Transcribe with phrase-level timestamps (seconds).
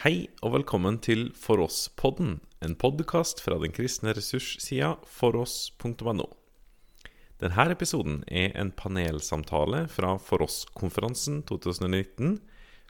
[0.00, 6.24] Hei og velkommen til For oss-podden, en podkast fra den kristne ressurssida foross.no.
[7.44, 12.40] Denne episoden er en panelsamtale fra For oss-konferansen 2019,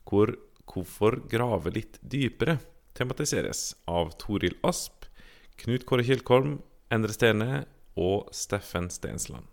[0.07, 0.37] hvor
[0.71, 2.61] 'Hvorfor grave litt dypere'
[2.95, 5.11] tematiseres av Toril Asp,
[5.59, 6.61] Knut Kåre Kilkolm,
[6.95, 7.65] Endre Stene
[7.99, 9.51] og Steffen Stensland.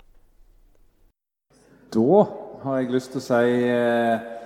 [1.89, 2.24] Da
[2.62, 4.38] har jeg lyst til å si eh,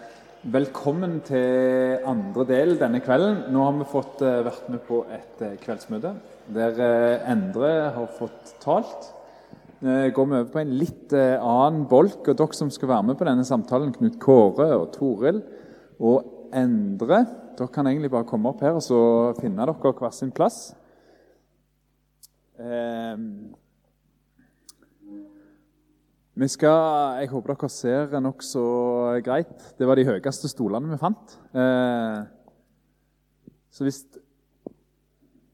[0.42, 3.44] velkommen til andre del denne kvelden.
[3.54, 6.16] Nå har vi fått eh, vært med på et eh, kveldsmøte
[6.52, 9.12] der eh, Endre har fått talt.
[9.82, 12.27] Går vi over på en litt annen bolk.
[12.30, 15.40] og Dere som skal være med på denne samtalen, Knut Kåre og Toril
[15.98, 17.23] og Endre,
[17.58, 18.99] dere kan egentlig bare komme opp her og så
[19.40, 20.60] finne dere hver sin plass.
[26.34, 28.62] Vi skal, Jeg håper dere ser nokså
[29.26, 29.52] greit.
[29.77, 31.34] Det var de høyeste stolene vi fant.
[31.52, 32.21] Eh,
[33.71, 34.05] så hvis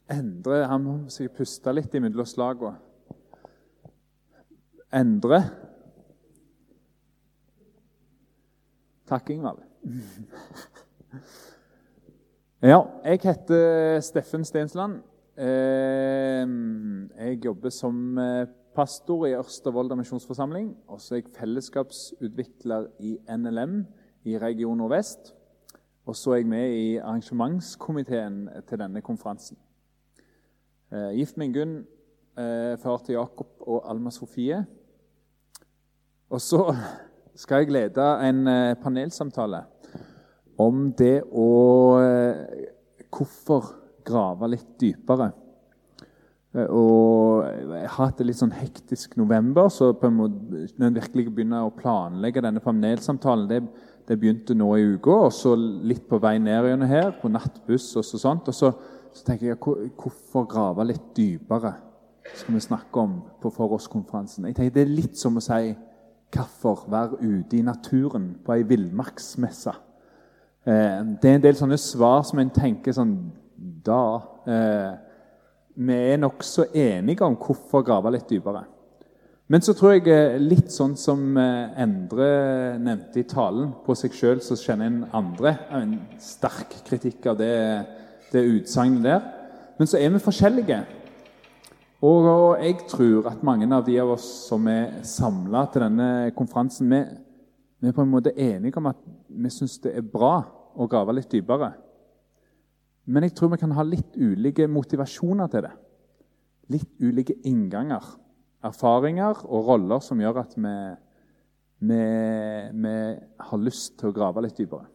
[0.07, 2.77] Endre Han må sikkert puste litt imellom slagene.
[4.93, 5.41] Endre
[9.07, 9.63] Takk, Ingvald.
[12.57, 14.95] Ja, jeg heter Steffen Stensland.
[15.37, 16.47] Eh,
[17.21, 20.75] Jeg jobber som eh, pastor i Ørsta misjonsforsamling.
[20.87, 23.85] Og så er jeg fellesskapsutvikler i NLM
[24.29, 25.33] i Region Nordvest.
[26.05, 29.57] Og så er jeg med i arrangementskomiteen til denne konferansen.
[30.91, 31.85] Eh, Gift med Ingunn,
[32.37, 34.65] eh, far til Jakob og Alma Sofie.
[36.29, 36.75] Og så
[37.35, 39.63] skal jeg lede en eh, panelsamtale
[40.57, 41.49] om det å
[42.01, 42.73] eh,
[43.17, 43.63] Hvorfor
[44.05, 45.31] grave litt dypere?
[46.57, 50.87] Eh, Og jeg har hatt en litt sånn hektisk november, så på en måte, når
[50.87, 53.61] en virkelig begynner å planlegge denne panelsamtalen Det,
[54.07, 57.91] det begynte nå i uka, og så litt på vei ned gjennom her, på nattbuss
[57.99, 58.47] og så sånt.
[58.47, 58.71] Og så,
[59.13, 61.75] så tenker jeg hvor- hvorfor grave litt dypere?
[62.35, 64.45] skal vi snakke om på For oss-konferansen.
[64.45, 65.75] Jeg tenker Det er litt som å si
[66.35, 69.71] hvorfor være ute i naturen på ei villmarksmesse.
[70.65, 74.97] Eh, det er en del sånne svar som en tenker sånn Da eh,
[75.77, 78.63] Vi er nokså enige om hvorfor grave litt dypere.
[79.47, 82.27] Men så tror jeg eh, litt sånn som eh, Endre
[82.83, 87.53] nevnte i talen, på seg sjøl så kjenner en andre en sterk kritikk av det,
[88.33, 89.29] det utsagnet der.
[89.77, 90.81] Men så er vi forskjellige.
[92.01, 96.09] Og, og jeg tror at mange av de av oss som er samla til denne
[96.35, 97.03] konferansen, vi,
[97.79, 98.99] vi er på en måte enige om at
[99.29, 100.41] vi syns det er bra
[100.75, 101.71] å grave litt dypere.
[103.07, 105.73] Men jeg tror vi kan ha litt ulike motivasjoner til det.
[106.75, 108.03] Litt ulike innganger.
[108.67, 110.75] Erfaringer og roller som gjør at vi,
[111.87, 112.01] vi,
[112.83, 112.95] vi
[113.47, 114.89] har lyst til å grave litt dypere.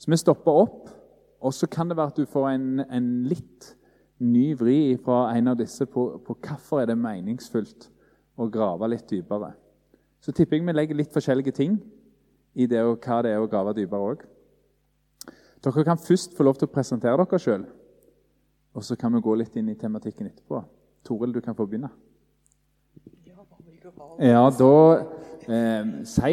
[0.00, 0.90] Så vi stopper opp,
[1.44, 3.70] og så kan det være at du får en, en litt
[4.24, 7.90] ny vri fra en av disse på, på hvorfor er det meningsfullt
[8.40, 9.52] å grave litt dypere.
[10.18, 11.76] Så tipper jeg vi legger litt forskjellige ting
[12.54, 14.24] i det og hva det er å grave dypere òg.
[15.64, 17.62] Dere kan først få lov til å presentere dere sjøl,
[18.74, 20.60] og så kan vi gå litt inn i tematikken etterpå.
[21.04, 21.90] Toril, du kan få begynne.
[24.20, 24.74] Ja, da
[25.48, 26.32] eh, si,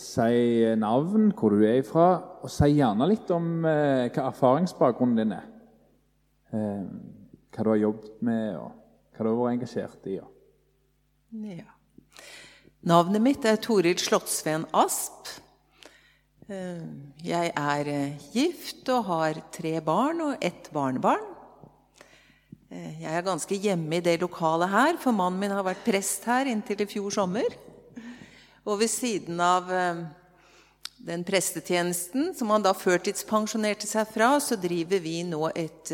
[0.00, 2.06] si navn, hvor du er ifra,
[2.42, 5.46] og si gjerne litt om eh, hva erfaringsbakgrunnen din er.
[6.52, 6.82] Eh,
[7.52, 8.72] hva du har jobbet med, og
[9.12, 10.18] hva du har vært engasjert i.
[10.22, 10.28] Og.
[11.60, 11.70] Ja.
[12.88, 15.30] Navnet mitt er Toril Slottsveen Asp.
[16.50, 16.82] Eh,
[17.22, 21.22] Jeg er eh, gift og har tre barn og ett barnebarn.
[22.68, 26.24] Eh, Jeg er ganske hjemme i det lokalet her, for mannen min har vært prest
[26.26, 27.46] her inntil i fjor sommer.
[28.66, 29.70] Og ved siden av
[31.02, 35.90] den prestetjenesten som han da førtidspensjonerte seg fra, så driver vi nå et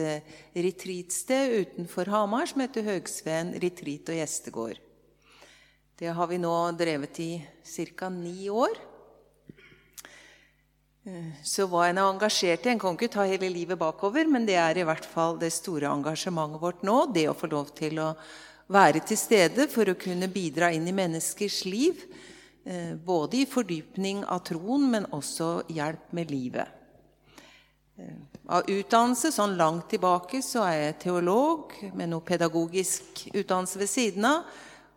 [0.53, 4.83] retreatsted utenfor Hamar som heter Høgsveen retreat og gjestegård.
[5.97, 7.33] Det har vi nå drevet i
[7.97, 8.13] ca.
[8.13, 8.77] ni år.
[11.45, 14.57] Så hva en er engasjert i En kan ikke ta hele livet bakover, men det
[14.61, 16.97] er i hvert fall det store engasjementet vårt nå.
[17.15, 18.11] Det å få lov til å
[18.69, 22.03] være til stede for å kunne bidra inn i menneskers liv.
[22.67, 26.69] eh, Både i fordypning av troen, men også hjelp med livet.
[27.99, 28.19] Eh,
[28.49, 34.25] Av utdannelse, sånn langt tilbake, så er jeg teolog med noe pedagogisk utdannelse ved siden
[34.25, 34.45] av.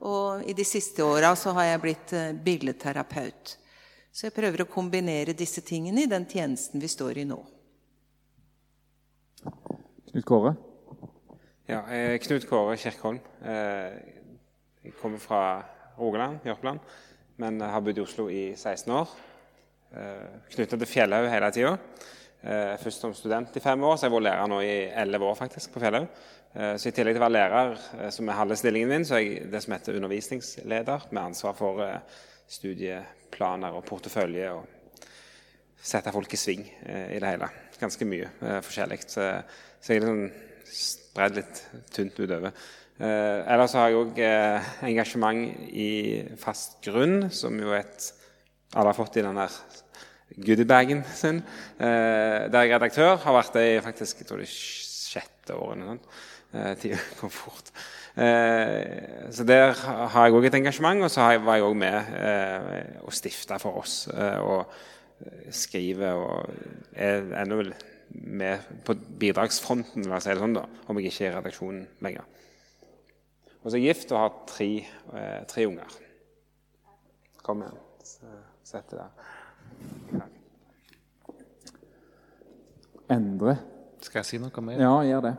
[0.02, 3.58] Og i de siste åra så har jeg blitt eh, billedterapeut.
[4.12, 7.40] Så jeg prøver å kombinere disse tingene i den tjenesten vi står i nå.
[10.12, 10.56] Knut Kåre?
[11.72, 13.22] Ja, jeg er Knut Kåre Kjerkholm.
[13.44, 14.18] Eh,
[14.82, 15.62] Jeg kommer fra
[16.00, 16.80] Rogaland, Jørpeland,
[17.38, 19.12] men har bodd i Oslo i 16 år.
[19.92, 21.76] Knytta til Fjellhaug hele tida.
[22.42, 25.28] Eh, først som student i fem år, så jeg har vært lærer nå i elleve
[25.30, 26.08] år faktisk på Fjellhaug.
[26.56, 29.20] Eh, så I tillegg til å være lærer, eh, som er halve stillingen min, så
[29.20, 31.84] er jeg det som heter undervisningsleder, med ansvar for
[32.52, 35.08] studieplaner og portefølje og
[35.82, 37.48] sette folk i sving i det hele.
[37.80, 38.28] Ganske mye
[38.62, 39.00] forskjellig.
[39.10, 39.24] Så,
[39.88, 40.26] jeg er liksom
[40.72, 41.62] spredd litt
[41.96, 42.54] tynt utover.
[43.02, 45.92] Eh, ellers har jeg òg eh, engasjement i
[46.38, 48.12] Fast grunn, som jo et
[48.78, 49.56] alle har fått i den der
[50.38, 51.42] goodiebagen sin.
[51.82, 53.16] Eh, der jeg er redaktør.
[53.24, 56.06] Har vært det i faktisk jeg tror det sjette året.
[56.54, 57.74] Eh, Tida går fort.
[58.18, 61.04] Eh, så der har jeg òg et engasjement.
[61.04, 64.08] Og så var jeg òg med eh, og stifta for oss.
[64.12, 64.66] Eh, og
[65.54, 66.50] skriver og
[66.98, 67.62] er ennå
[68.14, 71.84] med på bidragsfronten, la oss si det sånn, da, om jeg ikke er i redaksjonen
[72.04, 72.26] lenger.
[73.62, 74.70] Og så er jeg gift og har tre,
[75.14, 75.98] eh, tre unger.
[77.46, 77.78] Kom igjen.
[78.64, 80.26] Sett det der.
[83.12, 83.58] Endre.
[84.02, 84.82] Skal jeg si noe mer?
[84.82, 85.36] Ja, gjør det.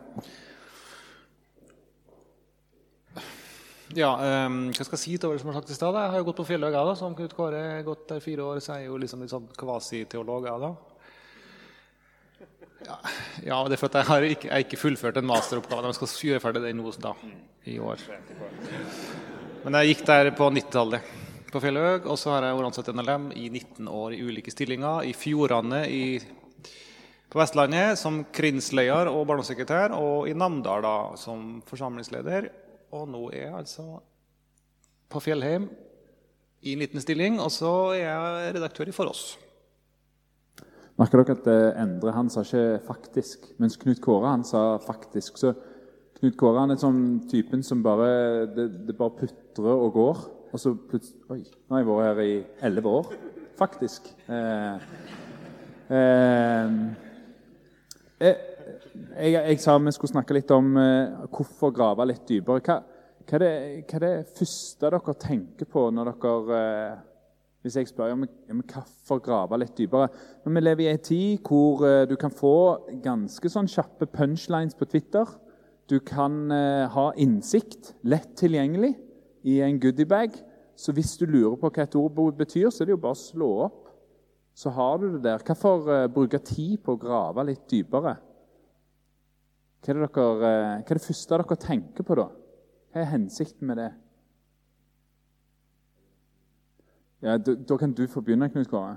[3.93, 4.13] Ja,
[4.47, 5.97] um, hva skal jeg si til det som har sagt i stad?
[5.99, 6.95] Jeg har jo gått på Fjellhaug, jeg, da.
[6.97, 9.51] Som Knut Kåre har gått der fire år, så jeg er jo liksom litt sånn
[9.59, 10.71] kvasiteolog, jeg, da.
[12.87, 12.97] Ja,
[13.45, 15.91] ja, det er for at jeg har ikke, jeg har ikke fullført en masteroppgave.
[15.91, 17.13] Jeg skal gjøre ferdig den nå da,
[17.69, 18.01] i år.
[19.63, 21.13] Men jeg gikk der på 90-tallet
[21.53, 24.55] på Fjellhaug, og så har jeg vært ansatt i NLM i 19 år i ulike
[24.55, 25.05] stillinger.
[25.05, 26.05] I Fjordane i,
[27.29, 32.49] på Vestlandet som krinsleder og barnesekretær, og i Namdal da, som forsamlingsleder.
[32.93, 33.87] Og nå er jeg altså
[35.13, 35.71] på Fjellheim
[36.63, 39.23] i en liten stilling, og så er jeg redaktør i For oss.
[41.01, 45.39] Merker dere at eh, Endre han sa ikke 'faktisk', mens Knut Kåre han sa 'faktisk'.
[45.41, 45.55] Så
[46.21, 50.17] Knut Kåre han er sånn typen som bare det, det, bare putrer og går.
[50.53, 53.13] Og så plutselig Oi, nå har jeg vært her i elleve år.
[53.57, 54.13] Faktisk.
[54.29, 54.77] Eh,
[55.91, 56.71] eh,
[58.21, 58.52] eh
[58.93, 62.61] jeg, jeg, sa vi skulle snakke litt om eh, hvorfor grave litt dypere.
[62.65, 62.77] Hva,
[63.23, 63.55] hva, er det,
[63.87, 67.01] hva, er det, første dere tenker på når dere eh,
[67.63, 68.25] hvis jeg spør om
[68.67, 70.09] hvorfor grave litt dypere
[70.43, 72.55] Når Vi lever i en tid hvor uh, du kan få
[73.05, 75.29] ganske sånn kjappe punchlines på Twitter.
[75.87, 78.97] Du kan uh, ha innsikt lett tilgjengelig
[79.47, 80.35] i en goodiebag.
[80.75, 83.23] Så hvis du lurer på hva et ord betyr, så er det jo bare å
[83.23, 83.81] slå opp.
[84.59, 85.47] Så har du det der.
[85.47, 88.17] Hvorfor uh, bruke tid på å grave litt dypere?
[89.83, 90.09] Hva er, dere,
[90.39, 92.29] hva er det første dere tenker på da?
[92.95, 93.89] Hva er hensikten med det?
[97.23, 98.97] Ja, da, da, kan du få begynne, Knut Kåre.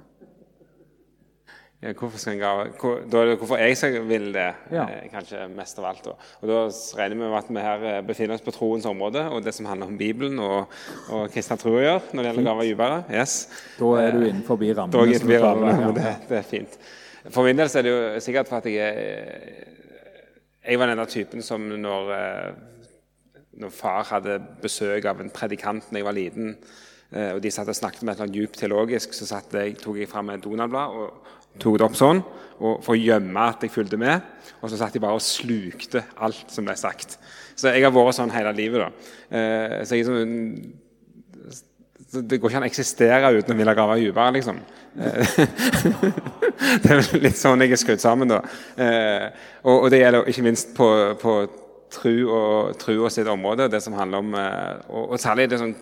[1.82, 4.86] Ja, hvorfor, skal jeg, hvor, da, hvorfor jeg skal, vil det, ja.
[4.86, 6.08] eh, kanskje mest av alt.
[6.10, 6.62] Og, og Da
[7.02, 9.70] regner vi med at vi her eh, befinner oss på troens område, og det som
[9.70, 10.74] handler om Bibelen og,
[11.14, 13.04] og kristen tro gjør når det gjelder gave grave dypere.
[13.14, 13.38] Yes.
[13.78, 14.94] Da er du innenfor rammene.
[14.94, 15.94] Da er jeg innenfor rammene, ja.
[16.00, 16.78] det, det, er fint.
[17.30, 19.74] For min del så er det jo sikkert for at jeg
[20.66, 22.54] Jeg var denne typen som når, eh,
[23.62, 26.58] når far hadde besøk av en predikant da jeg var liten
[27.14, 30.02] Eh, og de satt og snakket med et eller annet djupt teologisk, så jeg, tok
[30.02, 32.20] jeg fram et Donald-blad og tok det opp sånn
[32.58, 34.24] for å gjemme at jeg fulgte med.
[34.60, 37.18] Og så satt jeg bare og slukte alt som ble sagt.
[37.56, 38.84] Så jeg har vært sånn hele livet.
[38.84, 39.14] da.
[39.38, 40.74] Eh, så jeg er sånn,
[42.12, 44.60] Det går ikke an å eksistere uten å ville grave dypere, liksom.
[44.96, 45.40] Eh,
[46.84, 48.42] det er litt sånn jeg er skrudd sammen, da.
[49.68, 50.88] Og det gjelder ikke minst på,
[51.22, 51.36] på
[51.96, 55.76] tru og trua sitt område, det som handler om Og, og særlig det sånn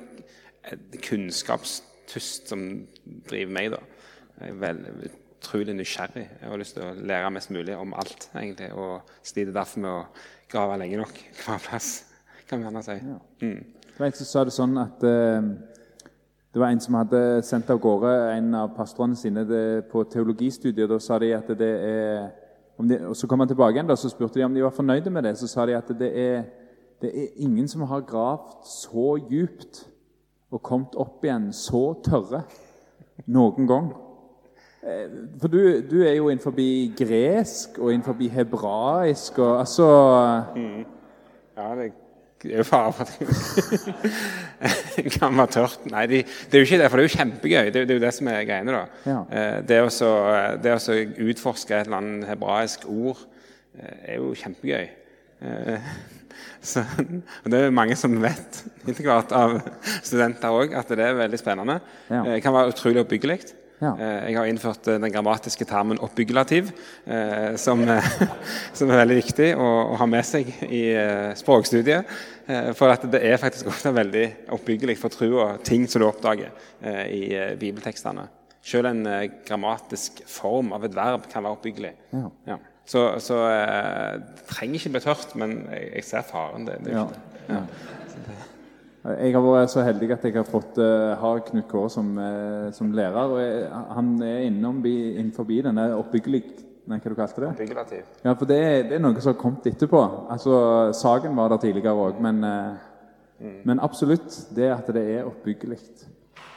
[1.04, 2.64] kunnskapstust som
[3.28, 3.74] driver meg.
[3.76, 3.82] da.
[4.40, 5.12] Jeg er veldig,
[5.44, 6.24] utrolig nysgjerrig.
[6.40, 8.30] Jeg har lyst til å lære mest mulig om alt.
[8.36, 10.06] egentlig, Og sliter derfor med å
[10.52, 12.06] grave lenge nok hver plass,
[12.48, 12.98] kan vi gjerne si.
[13.42, 14.12] Mm.
[14.14, 15.42] Så sa det sånn at uh,
[16.54, 19.42] det var en som hadde sendt av gårde en av pastorene sine
[19.90, 20.90] på teologistudiet.
[20.90, 22.28] Da sa de at det er
[22.78, 25.10] de, og Så kom han tilbake igjen og så spurte de om de var fornøyde
[25.10, 25.38] med det.
[25.38, 26.44] Så sa de at det er,
[27.02, 29.88] det er ingen som har gravd så djupt
[30.54, 32.44] og kommet opp igjen så tørre
[33.26, 33.90] noen gang.
[34.84, 35.10] Eh,
[35.42, 36.54] for du, du er jo innenfor
[36.98, 39.90] gresk og innenfor hebraisk og altså
[40.56, 40.86] mm.
[41.58, 41.92] Ja, det
[42.52, 43.12] er jo fare for at
[44.96, 45.86] det kan være tørt.
[45.92, 47.70] Nei, de, det, er jo ikke det, for det er jo kjempegøy.
[47.70, 48.76] Det, det er jo det som er greiene.
[48.76, 48.84] da.
[49.08, 49.20] Ja.
[49.32, 50.98] Eh, det å
[51.30, 53.24] utforske et eller annet hebraisk ord
[53.80, 54.90] eh, er jo kjempegøy.
[56.64, 56.80] Så,
[57.44, 59.58] og Det er mange som vet etter hvert av
[60.02, 61.80] studenter òg at det er veldig spennende.
[62.10, 63.40] Det eh, kan være utrolig oppbyggelig.
[63.82, 63.94] Ja.
[63.98, 66.72] Eh, jeg har innført eh, den grammatiske termen 'oppbyggelativ',
[67.58, 67.84] som,
[68.78, 70.84] som, er veldig viktig å, ha med seg i
[71.40, 72.14] språkstudiet.
[72.76, 76.52] For det er faktisk ofte veldig oppbyggelig for trua ting som du oppdager
[77.08, 78.28] i bibeltekstene.
[78.64, 81.92] Selv en eh, grammatisk form av et verb kan være oppbyggelig.
[82.16, 82.30] Ja.
[82.48, 82.58] Ja.
[82.88, 86.68] Så, så eh, det trenger ikke bli tørt, men jeg, ser faren.
[86.70, 86.96] Det, det
[87.50, 88.38] det.
[89.04, 92.70] Jeg har vært så heldig at jeg har fått uh, ha Knut Kåre som, uh,
[92.72, 93.18] som lærer.
[93.34, 93.66] og jeg,
[93.98, 96.44] Han er innom bi- innenfor denne oppbyggelig
[96.88, 97.50] Nei, hva du kalte det?
[97.54, 98.08] Oppbyggelativ.
[98.26, 100.00] Ja, for det, er- det er noe som har kommet etterpå.
[100.32, 100.56] Altså,
[101.00, 105.78] Saken var der tidligere òg, men, eh, men absolutt det at det er oppbyggelig.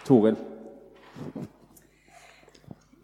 [0.04, 0.34] Toril?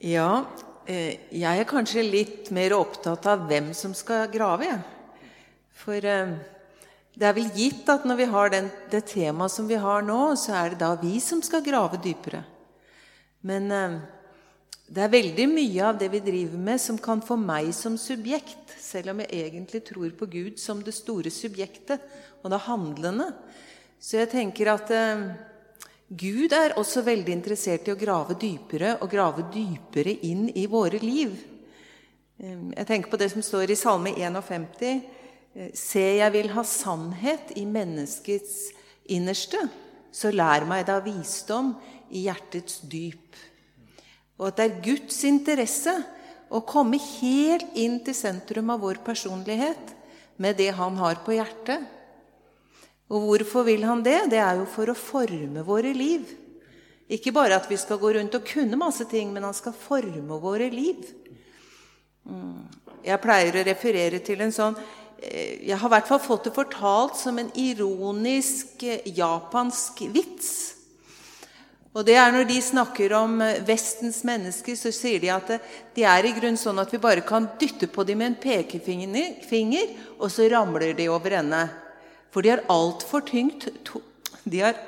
[0.02, 0.44] Ja,
[0.90, 4.82] eh, jeg er kanskje litt mer opptatt av hvem som skal grave, jeg.
[5.84, 6.34] For eh,
[7.12, 10.32] det er vel gitt at når vi har den, det temaet som vi har nå,
[10.40, 12.40] så er det da vi som skal grave dypere.
[13.44, 13.98] Men eh,
[14.88, 18.74] det er veldig mye av det vi driver med, som kan få meg som subjekt,
[18.80, 22.02] selv om jeg egentlig tror på Gud som det store subjektet
[22.42, 23.30] og det handlende.
[24.00, 25.28] Så jeg tenker at eh,
[26.08, 31.00] Gud er også veldig interessert i å grave dypere og grave dypere inn i våre
[31.00, 31.36] liv.
[32.40, 35.20] Eh, Jeg tenker på det som står i Salme 51.
[35.52, 38.70] Se, jeg vil ha sannhet i menneskets
[39.12, 39.60] innerste,
[40.12, 41.74] så lær meg da visdom
[42.12, 43.36] i hjertets dyp.
[44.40, 45.92] Og at det er Guds interesse
[46.52, 49.92] å komme helt inn til sentrum av vår personlighet
[50.40, 51.84] med det han har på hjertet.
[53.12, 54.18] Og hvorfor vil han det?
[54.32, 56.24] Det er jo for å forme våre liv.
[57.12, 60.38] Ikke bare at vi skal gå rundt og kunne masse ting, men han skal forme
[60.40, 61.04] våre liv.
[62.24, 62.64] Mm.
[63.04, 64.76] Jeg pleier å referere til en sånn
[65.22, 70.52] Jeg har i hvert fall fått det fortalt som en ironisk eh, japansk vits.
[71.92, 75.62] Og det er Når de snakker om eh, Vestens mennesker, så sier de at eh,
[75.94, 79.94] de er i grunn sånn at vi bare kan dytte på dem med en pekefinger,
[80.18, 81.62] og så ramler de over ende.
[82.32, 83.22] For de har altfor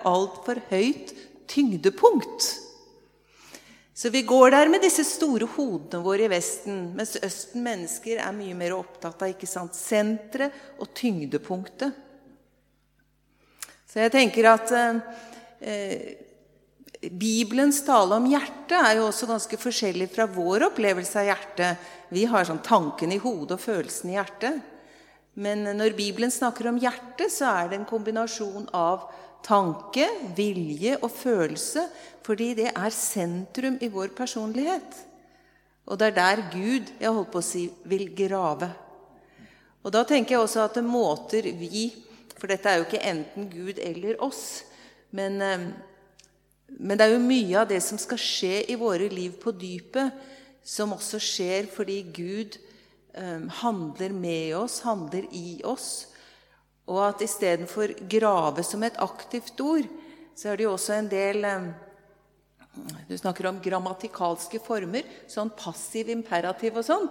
[0.03, 1.15] altfor høyt
[1.47, 2.49] tyngdepunkt.
[3.95, 8.35] Så vi går der med disse store hodene våre i Vesten, mens Østen mennesker er
[8.35, 11.95] mye mer opptatt av ikke sant, senteret og tyngdepunktet.
[13.87, 16.19] Så jeg tenker at eh,
[17.07, 21.91] Bibelens tale om hjertet er jo også ganske forskjellig fra vår opplevelse av hjertet.
[22.11, 24.59] Vi har sånn tanken i hodet og følelsen i hjertet.
[25.39, 29.07] Men når Bibelen snakker om hjertet, så er det en kombinasjon av
[29.45, 31.85] tanke, vilje og følelse,
[32.25, 35.03] fordi det er sentrum i vår personlighet.
[35.85, 38.71] Og det er der Gud jeg holdt på å si, vil grave.
[39.85, 41.91] Og da tenker jeg også at det måter vi
[42.35, 44.65] For dette er jo ikke enten Gud eller oss.
[45.15, 45.69] Men, eh,
[46.77, 50.11] men det er jo mye av det som skal skje i våre liv på dypet,
[50.61, 52.59] som også skjer fordi Gud
[53.15, 56.11] eh, handler med oss, handler i oss.
[56.91, 59.89] Og at istedenfor 'grave' som et aktivt ord,
[60.37, 61.47] så er det jo også en del
[63.09, 67.07] Du snakker om grammatikalske former, sånn passiv imperativ og sånn.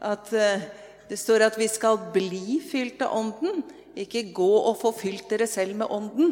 [0.00, 0.62] At eh,
[1.08, 3.64] det står at vi skal bli fylt av Ånden,
[3.98, 6.30] ikke gå og få fylt dere selv med Ånden.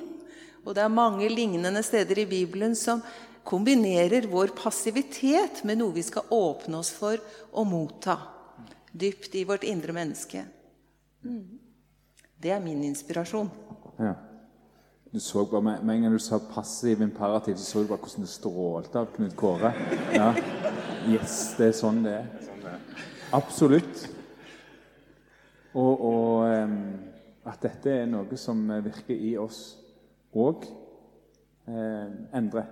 [0.63, 3.03] Og det er mange lignende steder i Bibelen som
[3.43, 7.19] kombinerer vår passivitet med noe vi skal åpne oss for
[7.51, 8.21] å motta
[8.93, 10.45] dypt i vårt indre menneske.
[11.27, 11.59] Mm.
[12.39, 13.51] Det er min inspirasjon.
[13.99, 14.15] Ja.
[15.13, 17.99] Du så bare, med, med en gang du sa passiv imperativ, så så du bare
[18.05, 19.73] hvordan det strålte av Knut Kåre.
[20.15, 20.29] Ja.
[21.09, 22.27] Yes, det er sånn det er.
[23.35, 24.05] Absolutt.
[25.73, 26.77] Og, og um,
[27.49, 29.63] at dette er noe som virker i oss
[30.37, 30.69] òg.
[31.67, 32.67] um, Endre,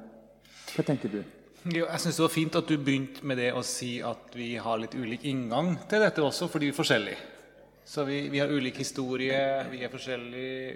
[0.75, 1.23] hva tenker du?
[1.67, 4.53] Jo, jeg synes det var fint at du begynte med det å si at vi
[4.61, 7.25] har litt ulik inngang til dette også, fordi vi er forskjellige.
[7.87, 9.39] Så vi, vi har ulik historie,
[9.71, 10.71] vi er forskjellige,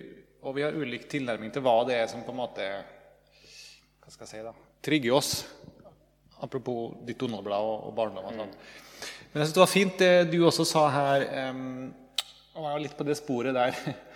[0.47, 2.67] og vi har ulik tilnærming til hva det er som på en måte
[3.99, 4.53] hva skal jeg si da,
[4.87, 5.33] trigger oss.
[6.47, 8.29] Apropos ditt Donald-blad og, og barndom.
[8.31, 8.55] og sånt.
[9.33, 11.91] Men jeg synes det var fint det du også sa her, um,
[12.55, 13.75] og jeg var litt på det sporet der.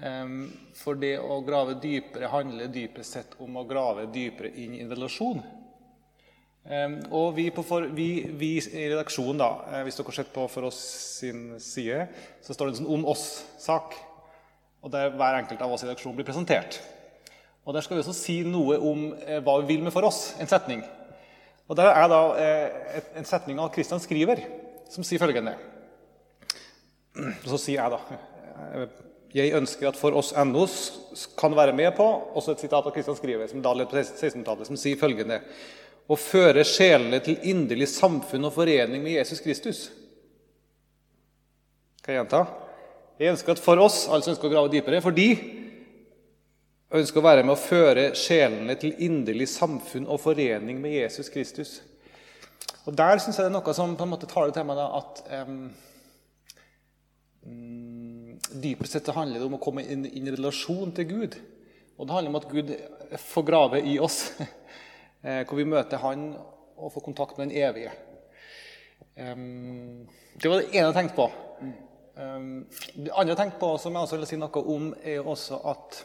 [0.00, 4.80] Um, for det å grave dypere handler dypest sett om å grave dypere inn i
[4.80, 5.42] en relasjon.
[6.68, 10.44] Em, og vi, for, vi, vi i redaksjonen, da, eh, hvis dere har sett på
[10.52, 10.78] For oss
[11.22, 12.04] sin side,
[12.44, 13.96] så står det en sånn Om oss-sak.
[14.84, 16.80] Og der hver enkelt av oss i redaksjonen blir presentert.
[17.64, 20.34] Og Der skal vi også si noe om eh, hva vi vil med For oss.
[20.40, 20.84] En setning.
[21.68, 24.42] Og Der er da eh, en setning av Christian Skriver
[24.90, 25.52] som sier følgende
[27.14, 28.88] Og Så sier jeg, da
[29.36, 30.64] Jeg ønsker at For oss NO
[31.38, 34.66] kan være med på Også et sitat av Christian Skriver, som da levde på 1600-tallet,
[34.66, 35.38] som sier følgende
[36.10, 39.84] Å føre sjelene til inderlig samfunn og forening med Jesus Kristus.
[42.02, 42.44] Kan jeg gjenta?
[43.20, 45.28] Jeg ønsker at for oss, altså ønsker å grave dypere, fordi
[46.90, 51.76] ønsker å være med å føre sjelene til inderlig samfunn og forening med Jesus Kristus.
[52.88, 54.80] Og Der syns jeg det er noe som på en måte tar det til meg
[54.80, 55.68] da, at um,
[58.64, 61.36] dypest sett handler det om å komme inn i relasjon til Gud.
[62.00, 62.72] Og det handler om at Gud
[63.28, 64.32] får grave i oss,
[65.20, 66.30] hvor vi møter Han
[66.80, 67.92] og får kontakt med den evige.
[69.16, 71.26] Det var det ene jeg tenkte på.
[72.16, 75.60] Det andre jeg tenkte på, som jeg også vil si noe om, er jo også
[75.72, 76.00] at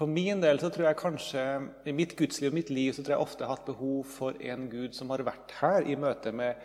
[0.00, 1.42] For min del så tror jeg kanskje
[1.90, 4.38] i mitt gudsliv og mitt liv så tror jeg ofte jeg har hatt behov for
[4.40, 6.56] en Gud som har vært her i møte med,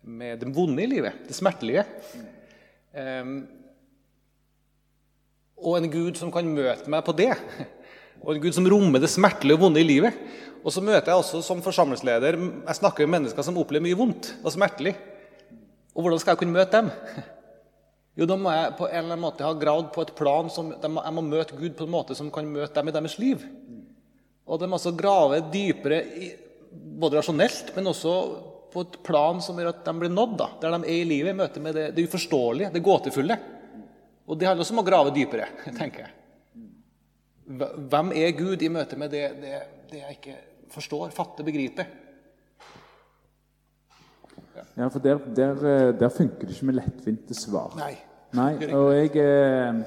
[0.00, 1.84] med det vonde i livet, det smertelige.
[5.60, 7.34] Og en Gud som kan møte meg på det.
[8.22, 10.16] Og en Gud som rommer det smertelige og vonde i livet.
[10.62, 14.30] Og så møter jeg også som forsamlingsleder jeg snakker med mennesker som opplever mye vondt
[14.44, 14.94] og smertelig.
[15.92, 16.92] Og hvordan skal jeg kunne møte dem?
[18.12, 20.66] Jo, da må jeg på en eller annen måte ha gravd på et plan som
[20.74, 23.46] Jeg må møte Gud på en måte som kan møte dem i deres liv.
[24.44, 26.02] Og de må altså grave dypere,
[27.00, 28.12] både rasjonelt, men også
[28.72, 30.36] på et plan som gjør at de blir nådd.
[30.42, 33.38] da, Der de er i livet, i møte med det, det uforståelige, det gåtefulle.
[34.28, 35.48] Og det handler også om å grave dypere,
[35.80, 36.12] tenker jeg.
[37.58, 39.58] Hvem er Gud i møte med det, det,
[39.90, 40.36] det jeg ikke
[40.72, 41.90] forstår, fatter, begriper?
[44.76, 47.74] Ja, for der, der, eh, der, funker det ikke med lettvinte svar.
[47.76, 47.94] Nei.
[48.32, 49.82] Nei og jeg eh,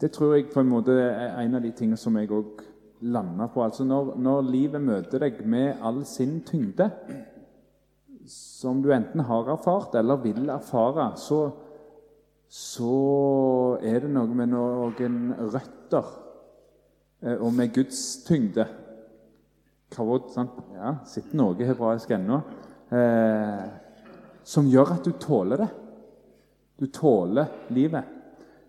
[0.00, 2.62] Det tror jeg på en måte er en av de tingene som jeg òg
[3.00, 3.64] lander på.
[3.64, 6.88] Altså når, når, livet møter deg med all sin tyngde,
[8.28, 11.40] som du enten har erfart eller vil erfare, så,
[12.48, 12.96] så
[13.82, 15.20] er det noe med noen
[15.52, 16.12] røtter
[17.20, 18.64] og med Guds tyngde.
[19.90, 20.56] Kavod, sant?
[20.72, 22.38] Ja, sitter noe hebraisk ennå.
[22.94, 23.64] Eh,
[24.46, 25.68] som gjør at du tåler det.
[26.80, 28.16] Du tåler livet.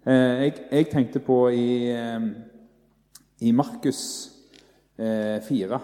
[0.04, 2.26] Eh, jeg, jeg, tenkte på i, eh,
[3.46, 4.02] i Markus
[4.98, 5.80] eh, 4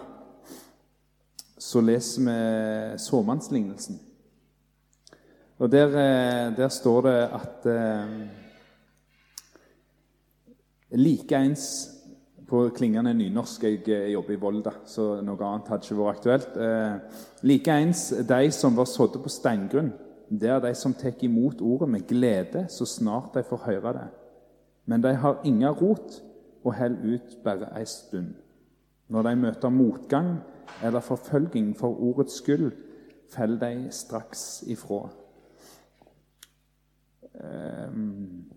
[1.58, 4.02] Så leser vi såmannslignelsen.
[5.58, 8.18] Og der, eh, der, står det at eh,
[10.92, 11.97] likeens
[12.48, 13.64] på klingende nynorsk.
[13.64, 16.58] Jeg jeg, jobber i Volda, så noe annet hadde ikke vært aktuelt.
[16.58, 19.92] Eh, Likeens de som var sådde på steingrunn.
[20.30, 24.08] Det er de som tar imot ordet med glede så snart de får høre det.
[24.86, 26.22] Men de har ingen rot
[26.64, 28.34] og holder ut bare ei stund.
[29.08, 30.38] Når de møter motgang
[30.84, 32.72] eller forfølging for ordets skyld,
[33.32, 35.08] faller de straks ifra.
[37.38, 38.48] Um,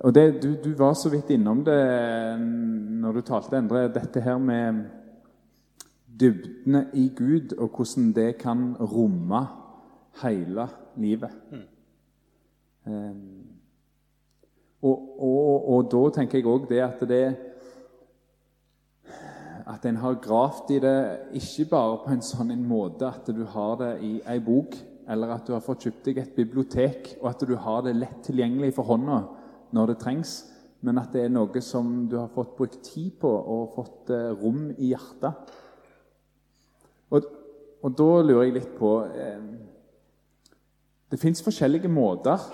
[0.00, 1.80] og det, du, du, var så vidt innom det
[2.40, 4.84] når du talte, Endre, dette her med
[6.20, 9.42] dybdene i Gud, og hvordan det kan romme
[10.22, 11.36] hele livet.
[11.52, 11.66] Mm.
[12.86, 13.46] Um,
[14.82, 17.24] og, og, og, da tenker jeg òg det at det
[19.68, 21.00] At en har gravd i det
[21.36, 24.72] ikke bare på en sånn en måte at du har det i ei bok,
[25.06, 28.24] eller at du har fått kjøpt deg et bibliotek, og at du har det lett
[28.26, 29.20] tilgjengelig for hånda
[29.76, 30.34] når det trengs,
[30.86, 34.30] men at det er noe som du har fått brukt tid på og fått eh,
[34.40, 35.52] rom i hjertet.
[37.10, 37.26] Og,
[37.82, 39.44] og, da lurer jeg litt på eh,
[41.10, 42.44] Det fins forskjellige måter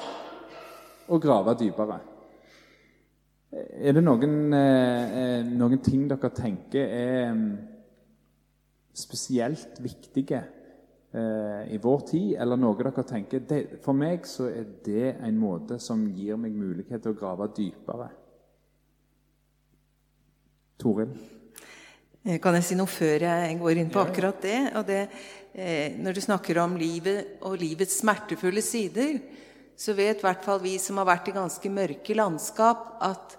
[1.12, 2.00] å grave dypere.
[3.56, 7.48] Er det noen, eh, noen ting dere tenker er mm,
[8.96, 10.42] spesielt viktige
[11.12, 15.38] eh, i vår tid, eller noe dere tenker det, For meg så er det en
[15.40, 18.10] måte som gir meg mulighet til å grave dypere.
[20.80, 21.14] Toril?
[22.26, 24.60] Eh, kan jeg si noe før jeg går inn på akkurat det?
[24.88, 25.02] det
[25.54, 29.20] eh, når du snakker om livet og livets smertefulle sider,
[29.76, 33.36] så vet i hvert fall vi som har vært i ganske mørke landskap, at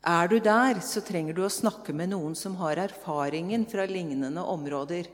[0.00, 4.40] er du der, så trenger du å snakke med noen som har erfaringen fra lignende
[4.40, 5.08] områder.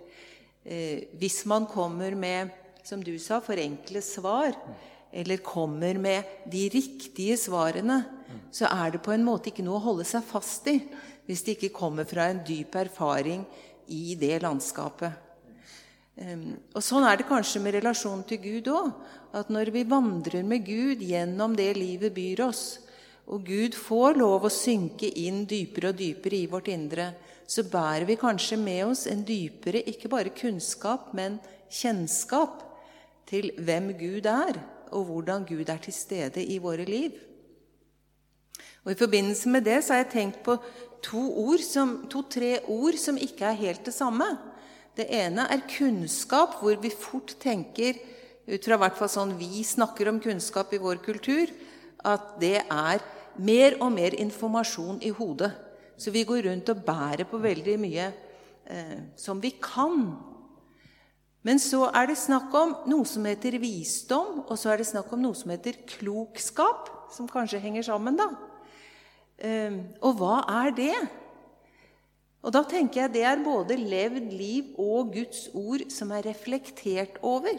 [0.67, 2.51] Eh, hvis man kommer med,
[2.83, 4.57] som du sa, for enkle svar,
[5.15, 8.01] eller kommer med de riktige svarene,
[8.51, 10.81] så er det på en måte ikke noe å holde seg fast i
[11.27, 13.45] hvis det ikke kommer fra en dyp erfaring
[13.95, 15.23] i det landskapet.
[16.17, 18.93] Og Sånn er det kanskje med relasjonen til Gud òg.
[19.37, 22.79] At når vi vandrer med Gud gjennom det livet byr oss,
[23.27, 27.11] og Gud får lov å synke inn dypere og dypere i vårt indre,
[27.47, 31.39] så bærer vi kanskje med oss en dypere ikke bare kunnskap, men
[31.71, 32.65] kjennskap
[33.27, 34.59] til hvem Gud er,
[34.95, 37.15] og hvordan Gud er til stede i våre liv.
[38.85, 40.59] Og I forbindelse med det så har jeg tenkt på
[41.03, 44.27] to-tre to, ord som ikke er helt det samme.
[44.97, 47.99] Det ene er kunnskap, hvor vi fort tenker,
[48.47, 51.51] ut fra hvert fall sånn vi snakker om kunnskap i vår kultur,
[52.07, 53.03] at det er
[53.43, 55.51] mer og mer informasjon i hodet.
[55.97, 58.07] Så vi går rundt og bærer på veldig mye
[58.69, 60.11] eh, som vi kan.
[61.47, 65.13] Men så er det snakk om noe som heter visdom, og så er det snakk
[65.15, 68.27] om noe som heter klokskap, som kanskje henger sammen, da.
[69.39, 70.97] Eh, og hva er det?
[72.47, 77.19] Og da tenker jeg det er både levd liv og Guds ord som er reflektert
[77.27, 77.57] over.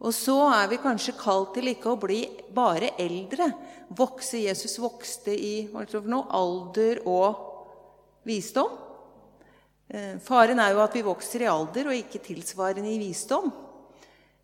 [0.00, 2.22] Og så er vi kanskje kalt til ikke å bli
[2.56, 3.50] bare eldre.
[3.92, 7.42] Vokse Jesus vokste i noe, alder og
[8.24, 8.78] visdom.
[9.90, 13.50] Eh, faren er jo at vi vokser i alder og ikke tilsvarende i visdom.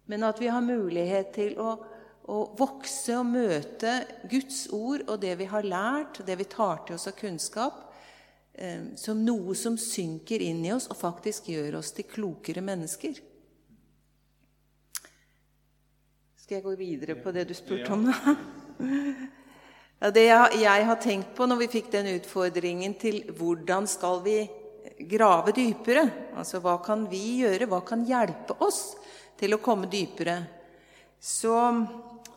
[0.07, 1.73] Men at vi har mulighet til å,
[2.29, 3.95] å vokse og møte
[4.29, 7.81] Guds ord og det vi har lært, det vi tar til oss av kunnskap,
[8.53, 13.23] eh, som noe som synker inn i oss og faktisk gjør oss til klokere mennesker.
[16.47, 18.05] Skal jeg gå videre på det du spurte om?
[19.99, 24.37] Ja, det jeg har tenkt på når vi fikk den utfordringen til hvordan skal vi
[25.11, 26.05] grave dypere,
[26.39, 28.93] altså hva kan vi gjøre, hva kan hjelpe oss
[29.41, 30.37] til å komme dypere,
[31.19, 31.57] så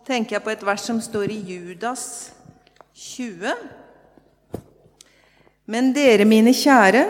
[0.08, 2.06] tenker jeg på et vers som står i Judas
[2.98, 3.54] 20.
[5.70, 7.04] Men dere, mine kjære,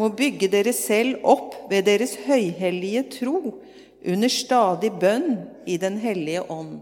[0.00, 3.42] må bygge dere selv opp ved deres høyhellige tro
[4.06, 6.80] under stadig bønn i Den hellige ånd.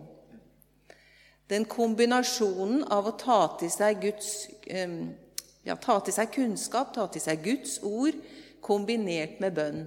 [1.49, 4.31] Den kombinasjonen av å ta til seg, Guds,
[5.65, 8.17] ja, ta til seg kunnskap, ta til seg Guds ord,
[8.65, 9.83] kombinert med bønn.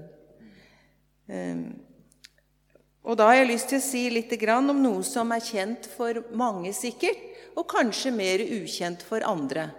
[3.08, 6.22] Og Da har jeg lyst til å si litt om noe som er kjent for
[6.32, 7.18] mange, sikkert,
[7.58, 9.72] og kanskje mer ukjent for andre.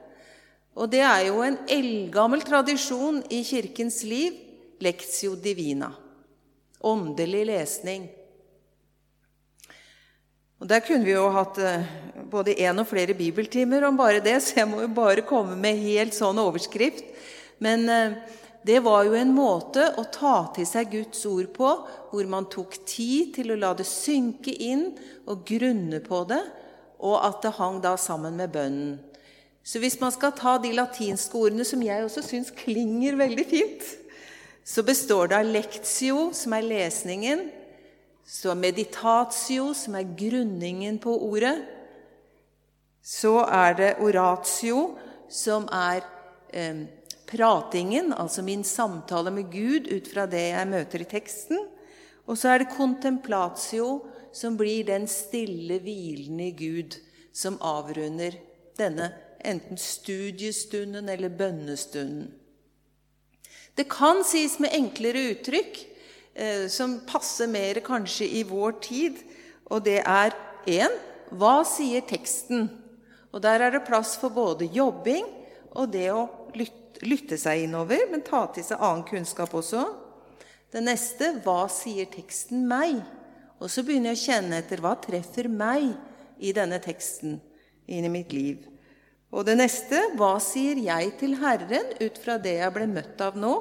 [0.74, 4.34] Og Det er jo en eldgammel tradisjon i Kirkens liv,
[4.80, 5.94] lectio divina
[6.80, 8.08] åndelig lesning.
[10.58, 11.86] Og Der kunne vi jo hatt eh,
[12.30, 15.78] både én og flere bibeltimer om bare det, så jeg må jo bare komme med
[15.84, 17.04] helt sånn overskrift.
[17.62, 18.16] Men eh,
[18.66, 21.68] det var jo en måte å ta til seg Guds ord på,
[22.10, 24.90] hvor man tok tid til å la det synke inn
[25.30, 26.42] og grunne på det,
[26.98, 28.96] og at det hang da sammen med bønnen.
[29.62, 33.86] Så hvis man skal ta de latinske ordene, som jeg også syns klinger veldig fint,
[34.66, 37.46] så består det av lektio, som er lesningen,
[38.28, 41.56] så meditatio, som er grunningen på ordet.
[43.00, 44.82] Så er det oratio,
[45.32, 46.02] som er
[46.52, 46.84] eh,
[47.28, 51.64] pratingen, altså min samtale med Gud ut fra det jeg møter i teksten.
[52.28, 56.98] Og så er det contemplatio, som blir den stille, hvilende Gud
[57.32, 58.36] som avrunder
[58.76, 59.08] denne
[59.40, 62.28] enten studiestunden eller bønnestunden.
[63.72, 65.87] Det kan sies med enklere uttrykk,
[66.70, 69.22] som passer mer kanskje i vår tid.
[69.72, 70.36] Og det er
[70.70, 70.94] én
[71.34, 72.68] hva sier teksten?
[73.32, 75.26] Og Der er det plass for både jobbing
[75.76, 79.84] og det å lytte, lytte seg innover, men ta til seg annen kunnskap også.
[80.72, 82.98] Det neste hva sier teksten meg?
[83.60, 85.92] Og så begynner jeg å kjenne etter hva treffer meg
[86.38, 87.38] i denne teksten
[87.88, 88.64] inn i mitt liv.
[89.34, 93.36] Og det neste hva sier jeg til Herren ut fra det jeg ble møtt av
[93.36, 93.54] nå?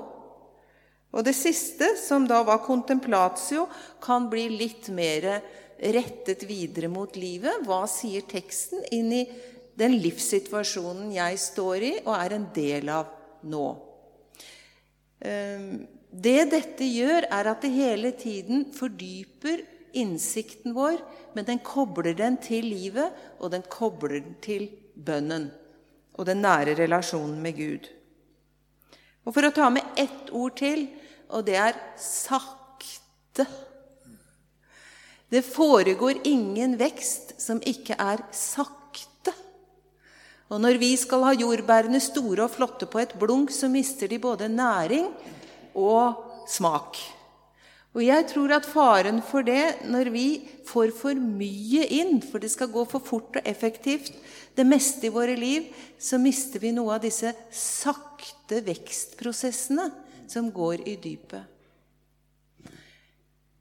[1.15, 3.67] Og det siste, som da var contemplatio,
[4.03, 5.27] kan bli litt mer
[5.77, 7.63] rettet videre mot livet.
[7.65, 9.23] Hva sier teksten inn i
[9.77, 13.13] den livssituasjonen jeg står i og er en del av
[13.47, 13.67] nå?
[15.25, 19.63] Ehm, det dette gjør, er at det hele tiden fordyper
[19.97, 20.99] innsikten vår,
[21.33, 25.49] men den kobler den til livet, og den kobler den til bønnen
[26.17, 27.87] og den nære relasjonen med Gud.
[29.27, 30.87] Og For å ta med ett ord til,
[31.29, 33.45] og det er sakte.
[35.27, 39.33] Det foregår ingen vekst som ikke er sakte.
[40.47, 44.19] Og når vi skal ha jordbærene store og flotte på et blunk, så mister de
[44.23, 45.09] både næring
[45.75, 46.95] og smak.
[47.97, 50.27] Og jeg tror at faren for det, når vi
[50.67, 54.13] får for mye inn, for det skal gå for fort og effektivt,
[54.55, 55.67] det meste i våre liv,
[55.99, 59.89] så mister vi noe av disse sakte vekstprosessene
[60.29, 61.53] som går i dypet.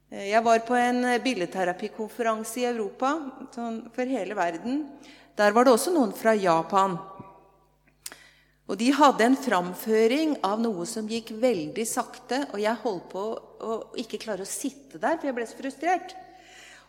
[0.07, 3.17] Jeg var på en billedterapikonferanse i Europa
[3.55, 4.85] sånn for hele verden.
[5.37, 6.95] Der var det også noen fra Japan.
[8.67, 12.45] Og De hadde en framføring av noe som gikk veldig sakte.
[12.53, 13.27] Og jeg holdt på
[13.67, 16.17] å ikke klare å sitte der, for jeg ble så frustrert.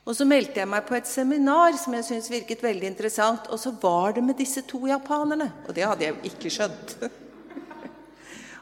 [0.07, 3.49] Og Så meldte jeg meg på et seminar som jeg syntes virket veldig interessant.
[3.51, 5.51] Og så var det med disse to japanerne.
[5.67, 6.99] Og det hadde jeg ikke skjønt.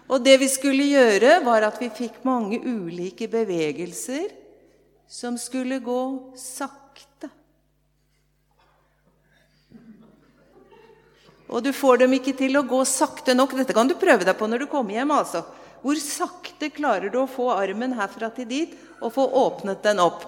[0.06, 4.30] Og det vi skulle gjøre, var at vi fikk mange ulike bevegelser
[5.10, 6.02] som skulle gå
[6.38, 7.30] sakte.
[11.50, 13.54] Og du får dem ikke til å gå sakte nok.
[13.58, 15.14] Dette kan du prøve deg på når du kommer hjem.
[15.14, 15.44] altså.
[15.82, 20.26] Hvor sakte klarer du å få armen herfra til dit og få åpnet den opp?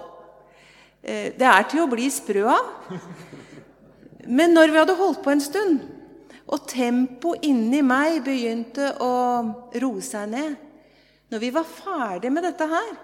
[1.02, 2.94] Eh, det er til å bli sprø av.
[4.38, 5.82] Men når vi hadde holdt på en stund,
[6.48, 9.12] og tempoet inni meg begynte å
[9.82, 10.56] roe seg ned
[11.28, 12.94] Når vi var ferdig med dette her,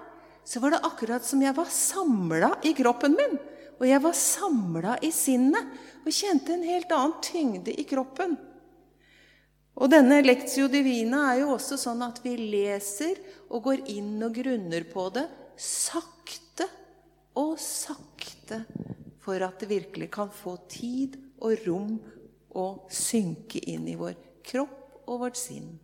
[0.44, 3.34] så var det akkurat som jeg var samla i kroppen min.
[3.76, 8.36] Og jeg var samla i sinnet og kjente en helt annen tyngde i kroppen.
[9.74, 13.18] Og denne Lectio Divina er jo også sånn at vi leser
[13.50, 15.26] og går inn og grunner på det
[15.60, 16.68] sakte
[17.40, 18.62] og sakte
[19.24, 21.96] for at det virkelig kan få tid og rom
[22.54, 24.14] og synke inn i vår
[24.46, 25.74] kropp og vårt sinn.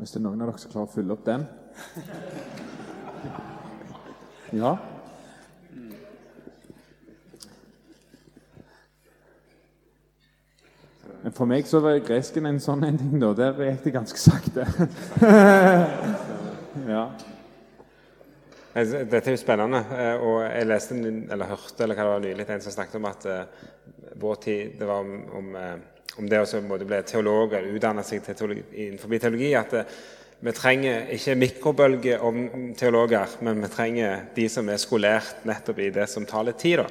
[0.00, 1.42] Hvis det er noen av dere som klarer å fylle opp den
[4.56, 4.70] Ja?
[11.20, 13.34] Men for meg så var gresken en sånn en ting, da.
[13.36, 14.64] Der gikk det ganske sakte.
[16.94, 17.04] ja.
[18.80, 19.80] Altså, Dette er jo spennende.
[19.92, 20.94] eh, og Jeg leste,
[21.32, 24.78] eller hørte eller hva det var nylig, en som snakket om at uh, vår tid
[24.78, 28.64] det var om, om, uh, om det å bli teolog eller utdanne seg til teologi,
[28.86, 29.52] innenfor teologi.
[29.54, 29.76] At
[30.40, 35.90] vi trenger ikke mikrobølger om teologer, men vi trenger de som er skolert nettopp i
[35.92, 36.80] det som tar litt tid.
[36.80, 36.88] da.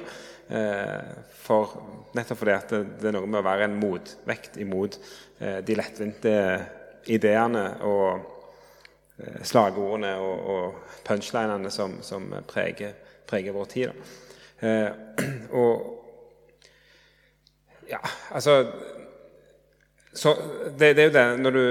[1.42, 1.74] For,
[2.14, 4.98] nettopp fordi at det, er noe med å være en motvekt imot
[5.38, 6.36] de lettvinte
[7.10, 8.39] ideene og Eh,
[9.46, 12.94] slagordene og, og punchlinene som, som preger,
[13.28, 14.04] preger, vår tid.
[14.60, 14.90] Eh,
[15.62, 15.96] og
[17.90, 17.98] Ja,
[18.30, 18.64] altså
[20.12, 20.34] så
[20.78, 21.64] det, det, er jo det når du,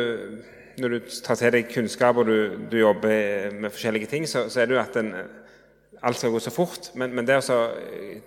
[0.77, 4.61] når du tar til deg kunnskap og du, du jobber med forskjellige ting, så, så,
[4.61, 5.13] er det jo at en,
[6.01, 6.91] alt skal gå så fort.
[6.95, 7.59] Men, men det å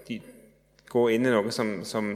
[0.09, 0.21] de,
[0.93, 2.13] gå inn i noe som, som,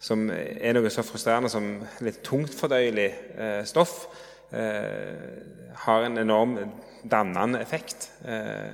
[0.00, 1.70] som, er noe så frustrerende som
[2.04, 4.04] litt tungtfordøyelig eh, stoff,
[4.52, 6.56] eh, har en enorm
[7.02, 8.10] dannende effekt.
[8.24, 8.72] Eh,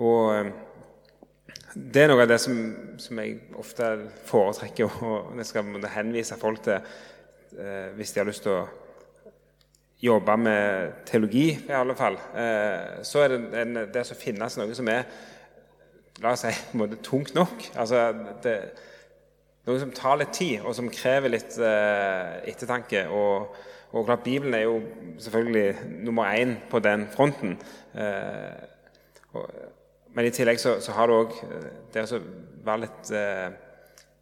[0.00, 0.50] og eh,
[1.74, 2.56] det er noe av det som,
[2.98, 3.92] som jeg ofte
[4.26, 8.68] foretrekker og jeg skal henvise folk til eh, hvis de har lyst til å
[10.00, 12.16] jobbe med teologi, i alle fall.
[12.16, 15.04] Eh, så er det en, det som finnes noe som er
[16.20, 17.66] la oss si, på en måte tungt nok.
[17.80, 18.08] Altså,
[18.44, 18.54] det,
[19.68, 23.06] noe som tar litt tid, og som krever litt eh, ettertanke.
[23.08, 23.54] og
[23.92, 24.82] og klart, Bibelen er jo
[25.18, 27.58] selvfølgelig nummer én på den fronten.
[27.94, 29.40] Eh,
[30.14, 32.20] men i tillegg så, så har du òg eh, det å
[32.66, 33.48] være litt eh,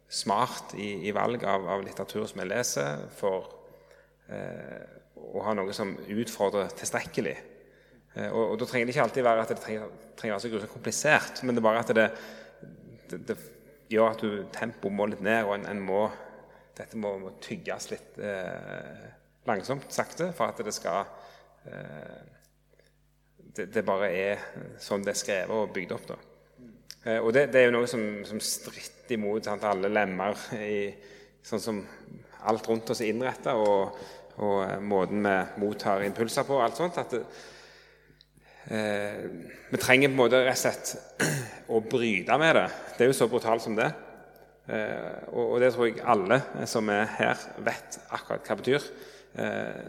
[0.09, 3.55] smart i, i, valg av, av, litteratur som jeg leser, for
[4.29, 7.33] å ha noe som utfordrer tilstrekkelig.
[8.29, 10.73] Og, og, Da trenger det ikke alltid være at det trenger, trenger være så grusomt
[10.73, 12.05] komplisert, men det er bare at det,
[13.09, 13.37] det, det
[13.89, 16.03] gjør at du tempoet må litt ned, og en, en må,
[16.77, 18.21] dette må, må tygges litt.
[18.21, 19.07] Eh,
[19.47, 21.05] langsomt, sakte, for at det skal
[21.69, 22.19] eh,
[23.55, 24.43] det, det, bare er
[24.81, 26.09] sånn det er skrevet og bygd opp.
[26.11, 26.17] da.
[27.05, 30.89] Eh, og det, det, er jo noe som, som stritter imot sant, alle lemmer i
[31.45, 31.83] sånn som
[32.49, 33.95] alt rundt oss er innretta, og,
[34.39, 36.57] og, eh, måten vi mottar impulser på.
[36.57, 37.23] og alt sånt, at det,
[38.69, 39.23] eh,
[39.69, 40.95] Vi trenger på en måte rett og slett
[41.75, 42.67] å bryte med det.
[42.97, 43.91] Det er jo så brutalt som det.
[44.69, 48.89] Eh, og, og det tror jeg alle som er her, vet akkurat hva det betyr.
[49.37, 49.83] Eh,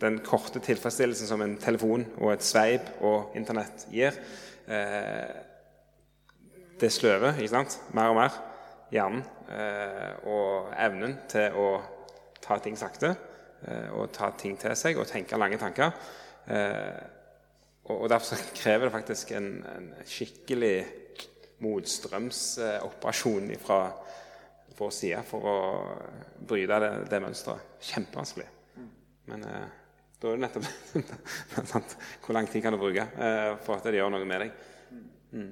[0.00, 4.14] den korte tilfredsstillelsen som en telefon og et sveip og Internett gir,
[4.68, 5.34] eh,
[6.80, 7.80] det sløver ikke sant?
[7.92, 8.38] mer og mer
[8.92, 9.24] hjernen.
[9.50, 11.68] Eh, og evnen til å
[12.40, 13.16] ta ting sakte
[13.92, 15.90] og ta ting til seg og tenke lange tanker.
[17.90, 20.86] Og Derfor krever det faktisk en, en skikkelig
[21.58, 23.80] motstrømsoperasjon fra
[24.78, 25.56] vår sida for å
[26.48, 27.76] bryte det, det mønsteret.
[27.90, 28.46] Kjempevanskelig.
[29.28, 29.66] Men eh,
[30.18, 30.64] da er det nettopp
[32.24, 34.54] Hvor lang tid kan du bruke eh, for at det gjør noe med deg?
[35.36, 35.50] Mm.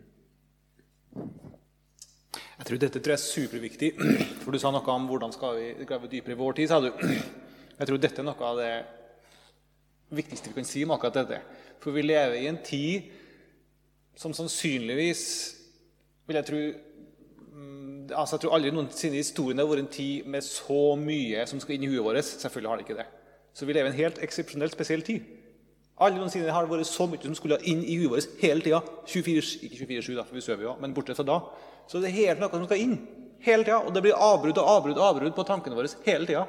[2.57, 3.91] Jeg tror Dette tror jeg er superviktig.
[4.43, 6.71] For Du sa noe om hvordan skal vi grave dypere i vår tid.
[6.73, 6.91] sa du.
[7.77, 8.73] Jeg tror dette er noe av det
[10.17, 11.41] viktigste vi kan si om akkurat dette.
[11.83, 13.11] For vi lever i en tid
[14.17, 15.25] som sannsynligvis
[16.27, 16.61] vil jeg tro
[18.13, 21.61] altså Jeg tror aldri noensinne i historien har vært en tid med så mye som
[21.63, 22.25] skal inn i huet vårt.
[22.27, 23.07] Selvfølgelig har det ikke det.
[23.57, 25.25] Så vi lever en helt eksepsjonelt spesiell tid.
[25.97, 28.83] Aldri noensinne har det vært så mye som skulle inn i huet vårt hele tida.
[29.09, 29.23] Ikke
[29.89, 31.39] 24-7, da, for vi sover jo, men bortsett fra da.
[31.89, 32.99] Så det er helt noe som skal inn
[33.47, 33.81] hele tida.
[33.81, 36.45] Og det blir avbrudd og avbrudd avbrudd på tankene våre hele tida.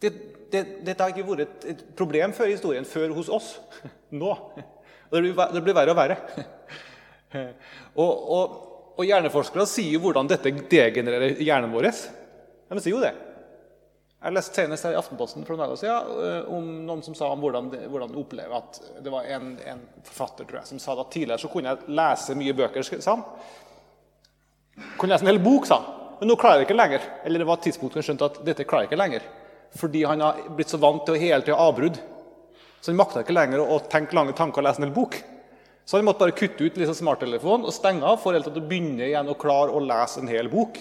[0.00, 0.10] Det,
[0.52, 3.54] det, dette har ikke vært et, et, problem før i historien, før hos oss.
[4.20, 4.32] Nå.
[4.32, 6.18] Og det blir, det blir verre og verre.
[8.04, 8.69] og, og
[9.00, 11.88] Og hjerneforskere sier jo hvordan dette degenererer hjernen vår.
[11.88, 13.14] De sier jo det.
[14.20, 17.30] Jeg leste senest her i Aftenposten for noen dager siden eh, om noen som sa
[17.32, 20.92] om hvordan, hvordan de opplever at Det var en, en, forfatter tror jeg, som sa
[21.00, 22.84] at tidligere så kunne jeg lese mye bøker.
[22.84, 23.24] sa han.
[25.00, 25.96] Kunne lese en hel bok, sa han.
[26.20, 27.08] Men nå klarer jeg ikke lenger.
[27.24, 29.28] Eller det var et tidspunkt han skjønte at dette klarer jeg ikke lenger.
[29.80, 31.96] Fordi han har blitt så vant til å hele tida avbrudd.
[32.76, 35.16] Så han makta ikke lenger å tenke lange tanker og lese en hel bok.
[35.84, 39.30] Så han måtte bare kutte ut liksom smarttelefonen og stenge av for å begynne igjen
[39.30, 40.78] å klare å lese en hel bok.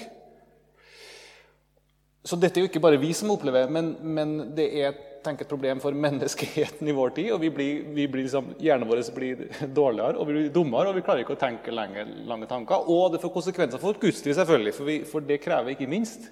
[2.23, 5.51] Så dette er jo ikke bare vi som opplever, men, men det er tenker, et
[5.51, 7.31] problem for menneskeheten i vår tid.
[7.35, 9.45] og vi blir, vi blir liksom, Hjernen vår blir
[9.79, 12.87] dårligere og vi blir dummere, og vi klarer ikke å tenke lenge, lange tanker.
[12.87, 16.29] Og det får konsekvenser for gudstid, selvfølgelig, for, vi, for, det krever ikke minst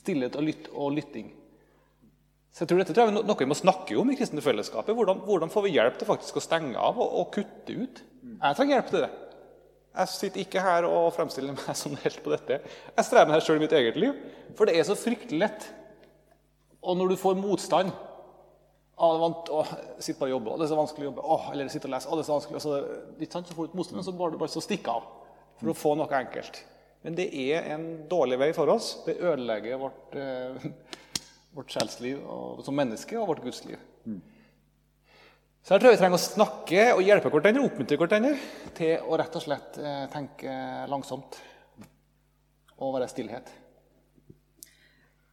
[0.00, 1.32] stillhet og, lytt, og lytting.
[2.50, 4.94] Så jeg tror Dette tror jeg er noe vi må snakke om i kristne fellesskapet.
[4.96, 8.02] Hvordan, hvordan får vi hjelp til faktisk å stenge av og, og kutte ut?
[8.30, 9.10] Jeg trenger hjelp til det.
[9.90, 12.60] Jeg sitter ikke her og fremstiller meg som helt på dette.
[12.94, 14.18] Jeg strever med det sjøl i mitt eget liv.
[14.58, 15.66] For det er så fryktelig lett.
[16.80, 17.90] Og når du får motstand
[19.00, 19.62] å, å,
[20.02, 21.94] sitte bare og jobbe, og det er så vanskelig å jobbe, å, eller sitte og
[21.94, 22.76] lese å, det er så vanskelig, så,
[23.20, 25.06] litt sant, så får du et motstand, så bare, bare så stikke av
[25.60, 26.62] for å få noe enkelt.
[27.04, 28.92] Men det er en dårlig vei for oss.
[29.06, 30.66] Det ødelegger vårt, eh,
[31.56, 32.20] vårt sjelsliv
[32.64, 33.80] som menneske og vårt gudsliv.
[34.04, 34.20] Mm.
[35.60, 38.36] Så jeg tror vi trenger å snakke og hjelpe hverandre, oppmuntre hverandre
[38.76, 40.52] til å rett og slett eh, tenke
[40.88, 41.36] langsomt
[42.80, 43.50] og være stillhet.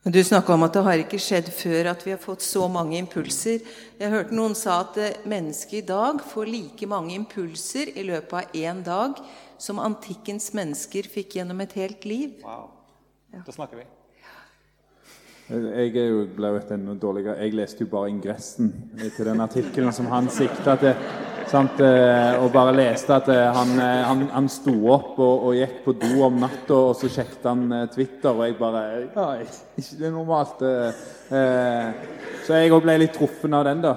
[0.07, 2.95] Du snakka om at det har ikke skjedd før at vi har fått så mange
[2.99, 3.63] impulser.
[3.99, 8.35] Jeg hørte noen sa at eh, mennesket i dag får like mange impulser i løpet
[8.39, 9.19] av én dag
[9.59, 12.35] som antikkens mennesker fikk gjennom et helt liv.
[12.43, 12.69] Wow.
[13.45, 13.87] Da snakker vi.
[15.47, 17.37] Jeg er jo ble enda dårligere.
[17.39, 18.73] Jeg leste jo bare ingressen
[19.15, 20.95] til den artikkelen som han sikta til.
[21.47, 21.79] Sant?
[21.79, 25.77] Eh, og bare leste at eh, han, eh, han, han sto opp og, og, gikk
[25.85, 29.27] på do om natta, og så sjekket han Twitter, og jeg bare Ja,
[29.79, 30.65] ikke det normalt.
[32.47, 33.93] Så jeg òg ble litt truffen av den, da.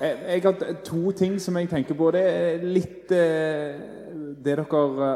[0.00, 2.08] Jeg har to ting som jeg tenker på.
[2.16, 3.12] Det er litt
[4.26, 4.64] det dere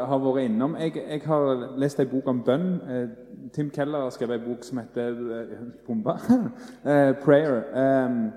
[0.07, 0.75] har vært innom.
[0.79, 2.69] Jeg, jeg har lest ei bok om bønn.
[3.53, 5.17] Tim Keller har skrevet en bok som heter
[5.87, 6.17] Bomba.
[6.29, 7.63] uh, 'Prayer'.
[8.05, 8.31] Um,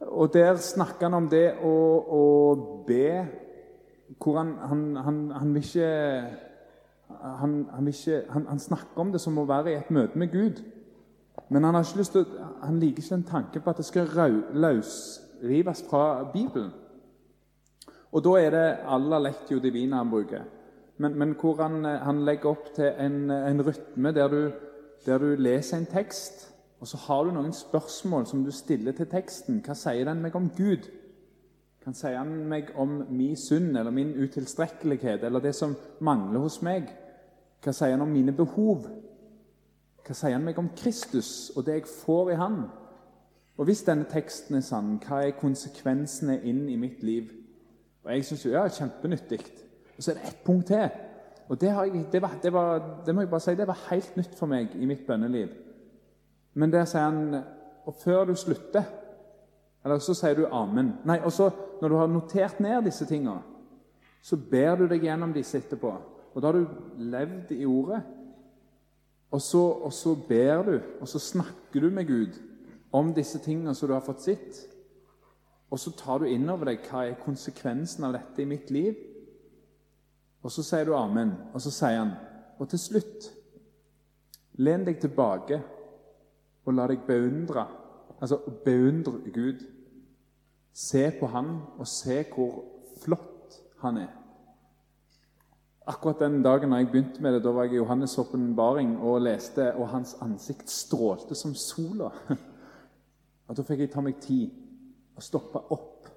[0.00, 1.74] og der snakker han om det å,
[2.06, 2.24] å
[2.86, 3.26] be
[4.18, 5.88] hvor han, han, han, han vil ikke
[7.40, 10.62] han, vil ikke han, snakker om det som å være i et møte med Gud.
[11.48, 12.26] Men han, har ikke lyst til,
[12.62, 14.10] han liker ikke den tanken på at det skal
[14.52, 16.70] løsrives fra Bibelen.
[18.12, 20.46] Og da er det alla lectio divina han bruker
[20.98, 24.50] men, men hvor han, eh, han, legger opp til en, en rytme der du,
[25.06, 29.06] der du, leser en tekst, og så har du noen spørsmål som du stiller til
[29.10, 29.62] teksten.
[29.66, 30.86] Hva sier den meg om Gud?
[31.82, 36.60] Hva sier han meg om min synd eller min utilstrekkelighet eller det som mangler hos
[36.62, 36.90] meg?
[37.62, 38.86] Hva sier han om mine behov?
[40.06, 42.62] Hva sier han meg om Kristus og det jeg får i Han?
[43.58, 47.32] Og hvis denne teksten er sann, hva er konsekvensene inn i mitt liv?
[48.08, 49.42] Og Jeg syns jo ja, kjempenyttig.
[49.96, 50.88] Og så er det ett punkt til.
[51.48, 54.16] Og det, jeg, det, var, det, var, det, må jeg bare si, det var helt
[54.16, 55.50] nytt for meg i mitt bønneliv.
[56.54, 57.42] Men der sier han
[57.86, 58.84] Og før du slutter
[59.84, 60.94] Eller så sier du amen.
[61.04, 63.38] Nei, og så Når du har notert ned disse tingene,
[64.22, 65.92] så ber du deg gjennom disse etterpå.
[66.34, 66.66] Og da har du
[66.98, 68.00] levd i ordet.
[69.30, 72.40] Og så, og så ber du, og så snakker du med Gud
[72.92, 74.58] om disse tingene som du har fått sett.
[75.70, 78.96] Og så tar du inn over deg hva er konsekvensen av dette i mitt liv.
[80.42, 82.14] Og så sier du amen, og så sier han
[82.58, 83.26] Og til slutt
[84.58, 85.60] Len deg tilbake
[86.66, 87.64] og la deg beundre.
[88.20, 89.62] Altså beundre Gud.
[90.74, 92.64] Se på Han, og se hvor
[93.02, 94.10] flott Han er.
[95.88, 99.70] Akkurat den dagen jeg begynte med det, da var jeg i Johannes' åpenbaring og leste,
[99.74, 102.10] og hans ansikt strålte som sola.
[103.48, 104.50] Og Da fikk jeg ta meg tid
[105.18, 106.08] og stoppe opp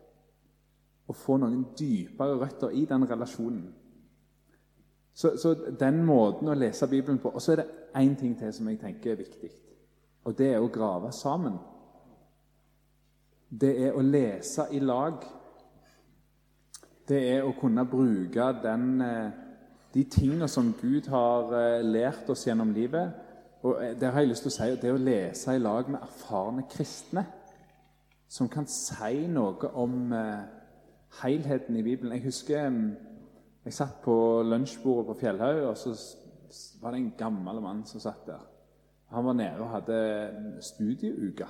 [1.09, 3.63] og få noen dypere røtter i den relasjonen.
[5.13, 7.65] Så, så, den måten å lese Bibelen på Og så er det
[7.99, 9.49] én ting til som jeg tenker er viktig.
[10.23, 11.58] Og det er å grave sammen.
[13.49, 15.19] Det er å lese i lag.
[17.10, 19.31] Det er å kunne bruke den, eh,
[19.93, 23.12] de tingene som Gud har eh, lært oss gjennom livet.
[23.67, 25.99] Og eh, det har jeg lyst til å si, det å lese i lag med
[25.99, 27.25] erfarne kristne
[28.32, 30.13] som kan si noe om
[31.21, 32.15] helheten i Bibelen.
[32.15, 32.69] Jeg husker
[33.65, 34.15] jeg satt på
[34.48, 35.92] lunsjbordet på Fjellhaug, og så
[36.82, 38.48] var det en gammel mann som satt der.
[39.12, 39.98] Han var nede og hadde
[40.63, 41.48] studieuke.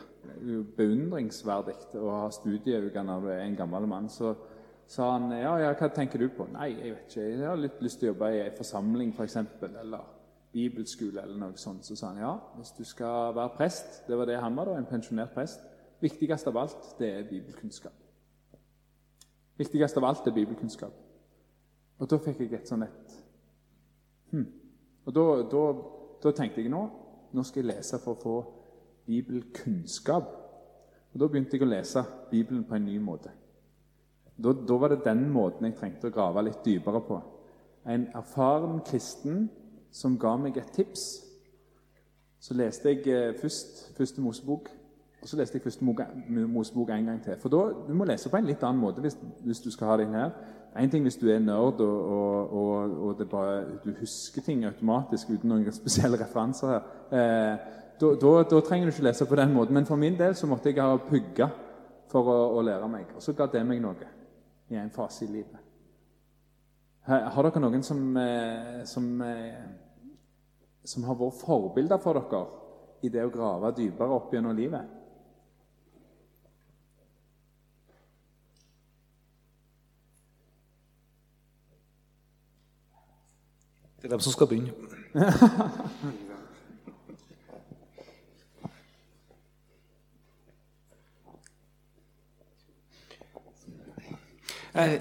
[0.78, 4.10] Beundringsverdig å ha studieuke når du er en gammel mann.
[4.10, 4.34] Så
[4.90, 6.50] sa han ja, ja, hva tenker du på?
[6.52, 7.28] Nei, jeg vet ikke.
[7.30, 9.38] Jeg har litt lyst til å jobbe i en forsamling, f.eks.
[9.62, 10.10] For eller
[10.52, 11.86] bibelskole eller noe sånt.
[11.86, 14.82] Så sa han ja, hvis du skal være prest Det var det han var, da,
[14.82, 15.64] en pensjonert prest.
[16.02, 17.98] Viktigst av alt, det er bibelkunnskap.
[19.58, 20.94] Viktigst av alt er bibelkunnskap.
[22.02, 23.18] Og da fikk jeg et sånn et
[24.32, 24.48] hmm.
[25.06, 25.62] Og da, da,
[26.24, 26.82] da, tenkte jeg nå
[27.32, 28.36] nå skal jeg lese for å få
[29.06, 30.34] bibelkunnskap.
[31.12, 33.32] Og Da begynte jeg å lese Bibelen på en ny måte.
[34.36, 37.20] Da, da var det den måten jeg trengte å grave litt dypere på.
[37.86, 39.46] En erfaren kristen
[39.92, 41.06] som ga meg et tips.
[42.42, 44.72] Så leste jeg eh, først første Mosebok,
[45.22, 45.82] og så leste jeg først
[46.50, 47.36] Mosebok en gang til.
[47.38, 47.58] For da,
[47.88, 50.32] Du må lese på en litt annen måte hvis, hvis du skal ha det her.
[50.80, 55.30] En ting hvis du er nerd og, og, og, og bare, du husker ting automatisk
[55.30, 56.88] uten noen spesielle referanser her.
[57.12, 57.68] Eh,
[58.02, 59.74] da, trenger du ikke lese på den måten.
[59.74, 61.50] Men for min del så måtte jeg ha pugga
[62.10, 63.12] for å, å, lære meg.
[63.16, 64.08] Og så ga det meg noe
[64.72, 65.68] i en fase i livet.
[67.06, 69.62] Har dere noen som, eh, som, eh,
[70.84, 72.42] som har vært forbilder for dere
[73.06, 74.98] i det å grave dypere opp gjennom livet?
[84.02, 84.74] Det er dem som skal begynne.
[94.72, 94.94] Eh,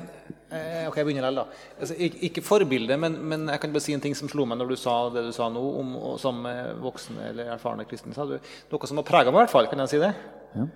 [0.51, 1.44] eh, ok, jeg begynner likevel, da.
[1.78, 1.94] Altså,
[2.26, 4.76] ikke, forbilde, men, men, jeg kan bare si en ting som slo meg når du
[4.82, 8.16] sa det du sa nå, om, som eh, voksne eller erfarne kristne.
[8.16, 9.70] Sa du noe som har prega meg, i hvert fall.
[9.70, 10.11] Kan jeg si det?
[10.57, 10.70] Ja.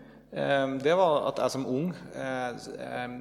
[0.83, 1.93] Det var at jeg som ung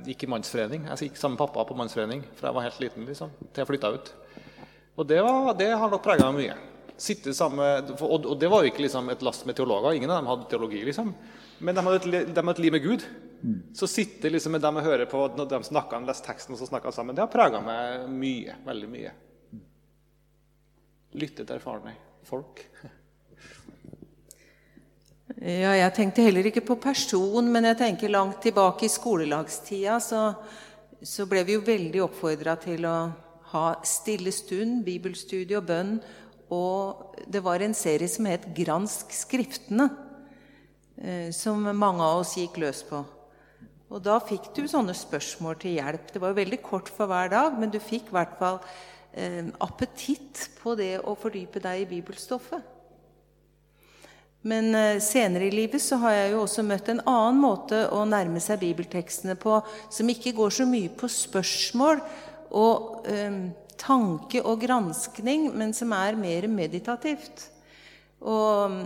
[0.08, 0.88] gikk i mannsforening.
[0.90, 3.70] Jeg gikk sammen med pappa på mannsforening fra jeg var helt liten liksom, til jeg
[3.70, 4.10] flytta ut.
[4.96, 6.58] Og det, var, det har nok prega meg mye.
[7.02, 9.98] Sitte sammen, og, og det var jo ikke liksom, et last med teologer.
[9.98, 10.84] Ingen av dem hadde teologi.
[10.86, 11.14] liksom.
[11.64, 13.06] Men de hadde et, de hadde et liv med Gud.
[13.76, 16.70] Så sitte liksom med dem og høre på når de snakka, leste teksten og så
[16.70, 18.58] snakka sammen, det har prega meg mye.
[18.68, 19.14] Veldig mye.
[21.20, 21.96] Lytte til erfarne
[22.30, 22.68] folk.
[25.34, 30.20] Ja, jeg tenkte heller ikke på person, men jeg tenker langt tilbake i skolelagstida så,
[31.02, 32.96] så ble vi jo veldig oppfordra til å
[33.54, 35.98] ha stille stund, bibelstudie og bønn.
[36.54, 39.90] Og det var en serie som het 'Gransk skriftene',
[41.02, 43.06] eh, som mange av oss gikk løs på.
[43.94, 46.12] Og da fikk du sånne spørsmål til hjelp.
[46.12, 48.60] Det var jo veldig kort for hver dag, men du fikk i hvert fall
[49.14, 52.62] eh, appetitt på det å fordype deg i bibelstoffet.
[54.44, 58.02] Men eh, senere i livet så har jeg jo også møtt en annen måte å
[58.10, 59.62] nærme seg bibeltekstene på,
[59.94, 62.02] som ikke går så mye på spørsmål
[62.54, 63.40] og eh,
[63.80, 67.48] tanke og granskning, men som er mer meditativt.
[68.24, 68.84] Og mm,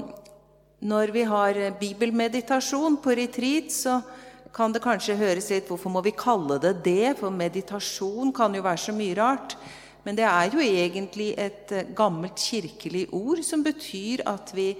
[0.88, 4.00] når vi har bibelmeditasjon på retreat, så
[4.54, 7.18] kan det kanskje høres litt Hvorfor må vi kalle det det?
[7.20, 9.58] For meditasjon kan jo være så mye rart.
[10.08, 14.72] Men det er jo egentlig et eh, gammelt kirkelig ord som betyr at vi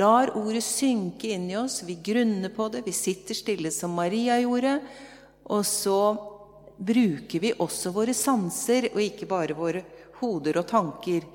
[0.00, 4.40] lar ordet synke inn i oss, vi grunner på det, vi sitter stille som Maria
[4.40, 4.78] gjorde.
[5.52, 5.98] Og så
[6.76, 9.84] bruker vi også våre sanser, og ikke bare våre
[10.20, 11.26] hoder og tanker.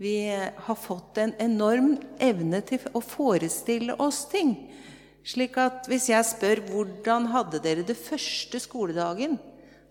[0.00, 4.54] Vi har fått en enorm evne til å forestille oss ting.
[5.26, 9.36] Slik at hvis jeg spør hvordan hadde dere det første skoledagen,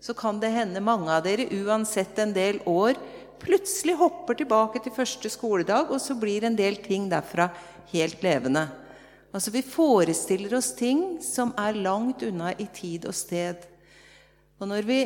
[0.00, 2.98] så kan det hende mange av dere uansett en del år
[3.40, 7.48] plutselig hopper tilbake til første skoledag, og så blir en del ting derfra
[7.92, 8.66] helt levende.
[9.30, 13.69] Altså Vi forestiller oss ting som er langt unna i tid og sted.
[14.60, 15.00] Og når vi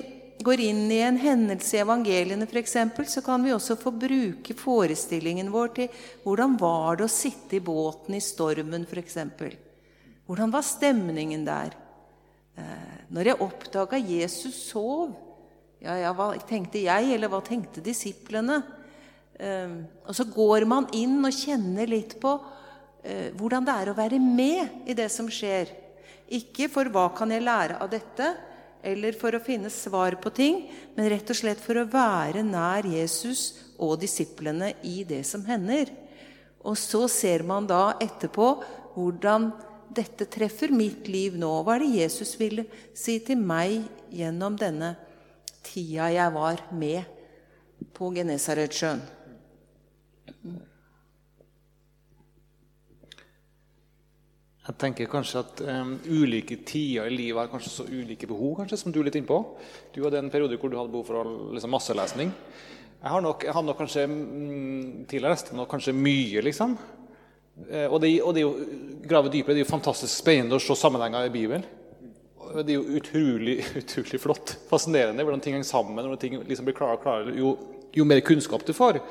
[0.44, 2.76] går inn i en hendelse i evangeliene, f.eks.,
[3.12, 7.62] så kan vi også få bruke forestillingen vår til hvordan var det å sitte i
[7.62, 9.18] båten i stormen, f.eks.
[10.26, 11.76] Hvordan var stemningen der?
[12.58, 15.14] Eh, når jeg oppdaga Jesus sov
[15.82, 18.60] ja, ja, Hva tenkte jeg, eller hva tenkte disiplene?
[19.38, 19.74] Eh,
[20.06, 22.34] og så går man inn og kjenner litt på
[23.04, 25.70] eh, hvordan det er å være med i det som skjer.
[26.34, 28.32] Ikke for hva kan jeg lære av dette,
[28.84, 30.64] eller for å finne svar på ting,
[30.94, 35.90] men rett og slett for å være nær Jesus og disiplene i det som hender.
[36.64, 38.48] Og så ser man da etterpå
[38.94, 39.50] hvordan
[39.94, 41.50] dette treffer mitt liv nå.
[41.62, 42.66] Hva er det Jesus ville
[42.96, 44.94] si til meg gjennom denne
[45.64, 47.04] tida jeg var med
[47.94, 49.04] på Genesaretsjøen?
[54.64, 58.78] Jeg tenker kanskje at um, Ulike tider i livet har kanskje så ulike behov, kanskje,
[58.80, 59.36] som du er litt innpå.
[59.92, 62.30] Du hadde en periode hvor du hadde behov for liksom, masselesning.
[63.04, 66.78] Jeg har nok, jeg har nok kanskje mm, tidligere lest kanskje mye, liksom.
[67.68, 70.64] Eh, og det, og det er jo grave dypere, det er jo fantastisk spennende å
[70.64, 71.68] se sammenhenger i Bibelen.
[72.54, 74.56] det er jo utrolig, utrolig flott.
[74.72, 76.00] Fascinerende hvordan ting henger sammen.
[76.00, 77.52] hvordan ting liksom blir klarere og klarere, jo,
[77.92, 79.02] jo, mer kunnskap du får.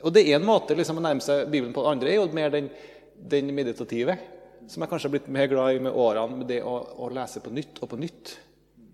[0.00, 1.84] Og det er en måte liksom, å nærme seg Bibelen på.
[1.84, 2.72] Den andre er jo mer den,
[3.36, 4.16] den meditative,
[4.68, 6.42] som jeg kanskje har blitt mer glad i med årene.
[6.42, 8.34] med det å, å lese på nytt og på nytt.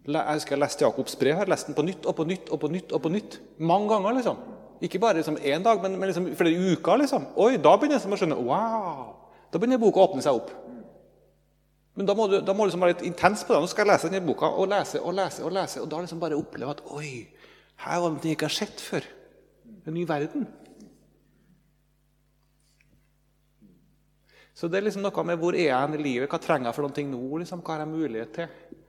[0.04, 1.32] Jeg husker jeg leste Jakobs brev.
[1.32, 2.92] Jeg har lest den på nytt og på nytt og på nytt.
[2.92, 3.38] og på nytt.
[3.58, 4.18] Mange ganger.
[4.18, 4.36] liksom.
[4.84, 6.98] Ikke bare liksom én dag, men, men liksom flere uker.
[7.02, 7.26] liksom.
[7.36, 9.04] Oi, Da begynner jeg liksom å skjønne Wow!
[9.50, 10.50] Da begynner boka å åpne seg opp.
[11.94, 13.60] Men da må du, da må du liksom være litt intens på det.
[13.62, 15.44] Nå skal jeg lese denne boka og lese og lese.
[15.46, 17.28] Og lese, og da liksom bare oppleve at oi,
[17.86, 19.06] her var det noe jeg ikke har sett før.
[19.86, 20.48] En ny verden.
[24.54, 26.86] Så det er liksom noe med hvor er jeg i livet, hva trenger jeg for
[26.86, 27.22] noe nå?
[27.42, 28.80] Liksom, hva har jeg mulighet til?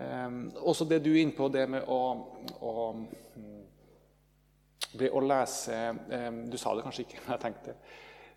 [0.00, 0.38] Um,
[0.70, 1.98] også det du er inne på, det med å,
[2.62, 2.74] å,
[4.96, 7.74] det å lese um, Du sa det kanskje ikke, men jeg tenkte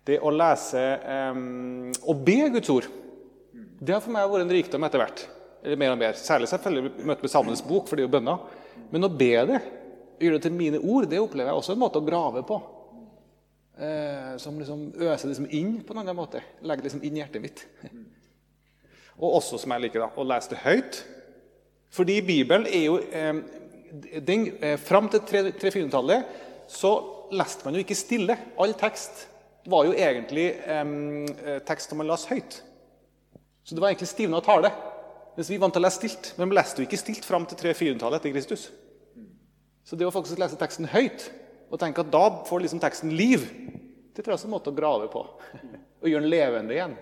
[0.08, 0.18] det.
[0.18, 0.82] å lese
[1.30, 2.90] um, og be Guds ord
[3.84, 5.24] det har for meg vært en rikdom etter hvert.
[5.64, 6.16] eller mer og mer.
[6.18, 8.38] Særlig selvfølgelig møte med Salmenes bok, for det er jo bønner.
[8.92, 9.60] Men å be det,
[10.20, 12.58] gjøre det til mine ord, det opplever jeg også en måte å grave på.
[13.74, 16.42] Eh, som liksom øser liksom inn på en annen måte.
[16.62, 17.64] Legger liksom inn hjertet mitt.
[19.22, 21.00] Og også, som jeg liker, da, å lese det høyt.
[21.94, 23.34] Fordi Bibelen er jo eh,
[24.22, 26.94] den, eh, Fram til 300-tallet så
[27.34, 28.38] leste man jo ikke stille.
[28.62, 29.26] All tekst
[29.70, 32.60] var jo egentlig eh, tekst som man leste høyt.
[33.64, 34.70] Så det var egentlig stivna tale.
[35.34, 36.34] Mens vi vant til å lese stilt.
[36.38, 38.68] Men vi leste jo ikke stilt fram til 300-400-tallet etter Kristus.
[39.84, 41.26] Så det å faktisk lese teksten høyt
[41.74, 43.42] og tenker at da får liksom teksten liv,
[44.14, 45.24] det tror jeg er en måte å grave på.
[46.04, 46.92] Og gjøre den levende igjen.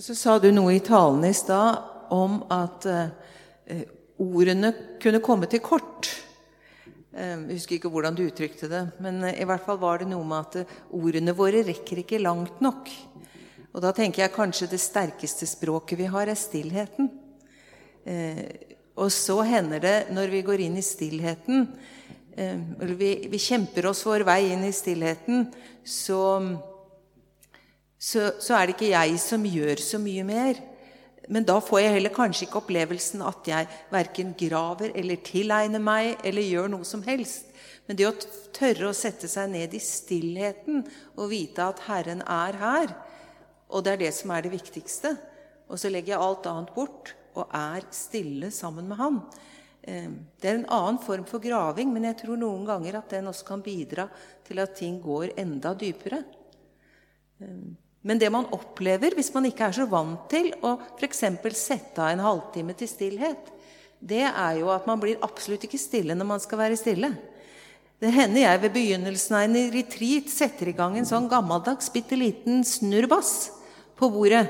[0.00, 3.82] Så sa du noe i talen i stad om at eh,
[4.22, 4.70] ordene
[5.02, 6.08] kunne komme til kort.
[7.10, 10.24] Eh, jeg husker ikke hvordan du uttrykte det, men i hvert fall var det noe
[10.28, 12.88] med at ordene våre rekker ikke langt nok.
[13.74, 17.10] Og da tenker jeg kanskje det sterkeste språket vi har, er stillheten.
[18.06, 18.42] Eh,
[18.96, 21.92] og så hender det når vi går inn i stillheten eh,
[22.36, 25.46] Eller vi, vi, kjemper oss vår vei inn i stillheten,
[25.80, 26.20] så,
[27.96, 30.60] så, så, er det ikke jeg som gjør så mye mer.
[31.32, 36.20] Men da får jeg heller kanskje ikke opplevelsen at jeg verken graver eller tilegner meg
[36.26, 37.48] eller gjør noe som helst.
[37.86, 38.14] Men det å
[38.54, 40.84] tørre å sette seg ned i stillheten
[41.16, 42.94] og vite at Herren er her,
[43.66, 45.16] og det er det som er det viktigste.
[45.66, 49.20] Og så legger jeg alt annet bort og er stille sammen med Han.
[49.86, 50.10] Eh,
[50.42, 53.46] det er en annen form for graving, men jeg tror noen ganger at den også
[53.46, 54.08] kan bidra
[54.46, 56.22] til at ting går enda dypere.
[57.42, 57.60] Eh,
[58.06, 61.24] men det man opplever hvis man ikke er så vant til å f.eks.
[61.58, 63.52] sette av en halvtime til stillhet,
[63.98, 67.10] det er jo at man blir absolutt ikke stille når man skal være stille.
[67.98, 72.18] Det hender jeg ved begynnelsen av en retreat setter i gang en sånn gammeldags bitte
[72.18, 73.32] liten snurrbass
[73.96, 74.44] på bordet.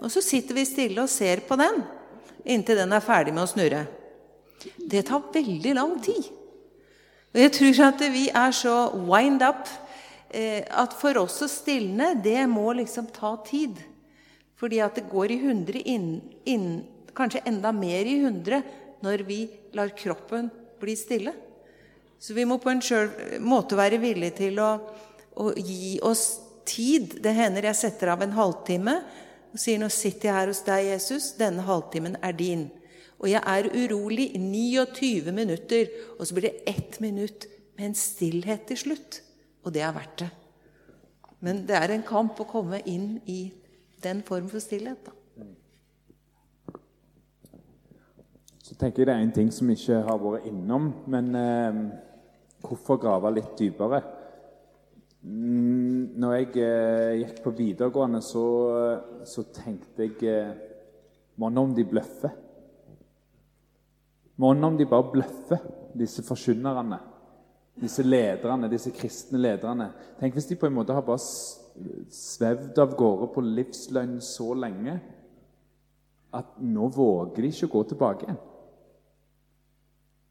[0.00, 1.82] Og så sitter vi stille og ser på den
[2.44, 3.82] inntil den er ferdig med å snurre.
[4.76, 6.28] Det tar veldig lang tid.
[7.32, 8.74] Og jeg tror at vi er så
[9.08, 9.64] wind up
[10.28, 13.80] eh, at for oss å stilne, det må liksom ta tid.
[14.60, 16.10] Fordi at det går i hundre inn,
[16.44, 16.84] inn,
[17.16, 18.60] kanskje enda mer i hundre
[19.02, 19.40] når vi
[19.74, 20.50] lar kroppen
[20.82, 21.32] bli stille.
[22.22, 22.82] Så vi må på en
[23.42, 24.70] måte være villige til å,
[25.42, 26.26] å gi oss
[26.68, 27.16] tid.
[27.24, 29.00] Det hender jeg setter av en halvtime
[29.52, 31.32] og sier nå sitter jeg her hos deg, Jesus.
[31.40, 32.68] Denne halvtimen er din.
[33.22, 37.46] Og jeg er urolig i 29 minutter, og så blir det ett minutt
[37.78, 39.20] med en stillhet til slutt.
[39.62, 40.30] Og det er verdt det.
[41.42, 43.52] Men det er en kamp å komme inn i
[44.02, 45.06] den form for stillhet.
[45.06, 45.14] da.
[48.62, 50.90] Så tenker jeg det er en ting som ikke har vært innom.
[51.06, 51.80] Men eh,
[52.62, 54.02] hvorfor grave litt dypere?
[55.22, 58.46] Mm, når jeg eh, gikk på videregående, så,
[59.22, 60.54] så tenkte jeg eh,
[61.38, 62.34] Mon om de bløffer?
[64.36, 65.64] Mon om de bare bløffer,
[65.98, 66.98] disse forkynnerne?
[67.80, 69.90] Disse lederne, disse kristne lederne.
[70.20, 71.20] Tenk hvis de på en måte har bare
[72.12, 74.98] svevd av gårde på livsløgn så lenge
[76.32, 78.40] at nå våger de ikke å gå tilbake igjen.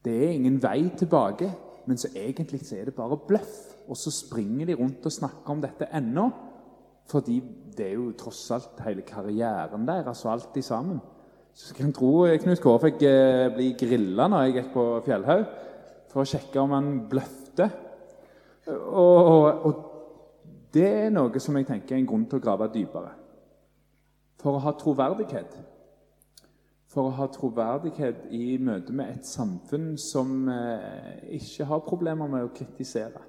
[0.02, 1.50] Det er ingen vei tilbake,
[1.86, 3.58] men så egentlig så er det bare bløff.
[3.90, 6.28] Og så springer de rundt og snakker om dette ennå.
[7.10, 7.40] Fordi
[7.76, 11.00] det er jo tross alt hele karrieren deres og alt sammen.
[11.54, 15.42] Så kan tro Knut Kåre fikk eh, bli grilla når jeg gikk på Fjellhaug,
[16.12, 17.68] for å sjekke om han bløfte.
[18.72, 19.82] Og, og,
[20.72, 23.10] det er noe som jeg tenker er en grunn til å grave dypere.
[24.40, 25.58] For å ha troverdighet.
[26.92, 32.46] For å ha troverdighet i møte med et samfunn som eh, ikke har problemer med
[32.46, 33.20] å kritisere.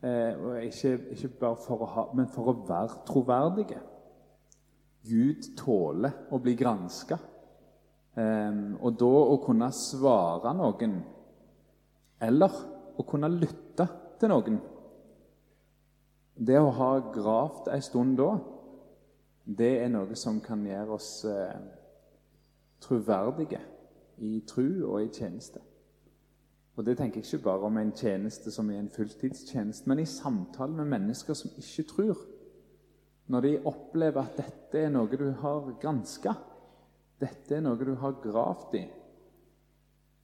[0.00, 3.82] Eh, ikke, ikke, bare for å ha, men for å være troverdige.
[5.06, 7.18] Gud tåler å bli granska.
[8.16, 10.94] og da å kunne svare noen,
[12.20, 12.54] eller
[12.96, 13.84] å kunne lytte
[14.18, 14.56] til noen
[16.36, 18.30] Det å ha gravd ei stund da,
[19.44, 21.54] det er noe som kan gjøre oss eh,
[22.82, 23.60] troverdige
[24.18, 25.62] i tru og i tjeneste.
[26.76, 30.08] Og det tenker jeg ikke bare om en tjeneste som er en fulltidstjeneste, men i
[30.08, 32.18] samtale med mennesker som ikke tror.
[33.26, 36.36] Når de opplever at dette er noe du har granska,
[37.18, 38.84] dette er noe du har gravd i,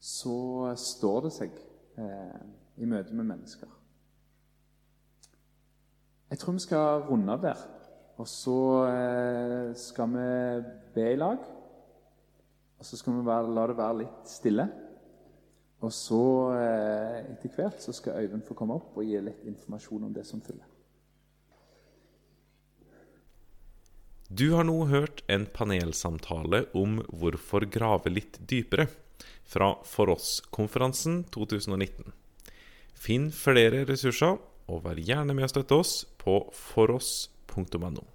[0.03, 1.57] så står det seg
[1.99, 2.43] eh,
[2.83, 3.71] i møte med mennesker.
[6.33, 7.65] Jeg tror vi skal runde av der.
[8.21, 10.29] Og så eh, skal vi
[10.95, 11.43] be i lag.
[12.79, 14.67] Og så skal vi være, la det være litt stille.
[15.83, 16.23] Og så,
[16.57, 20.25] eh, etter hvert, så skal Øyvind få komme opp og gi litt informasjon om det
[20.27, 20.72] som følger.
[24.35, 28.87] Du har nå hørt en panelsamtale om hvorfor grave litt dypere
[29.45, 32.15] fra For oss-konferansen 2019.
[32.97, 34.39] Finn flere ressurser,
[34.73, 38.07] og vær gjerne med å støtte oss på foross.no.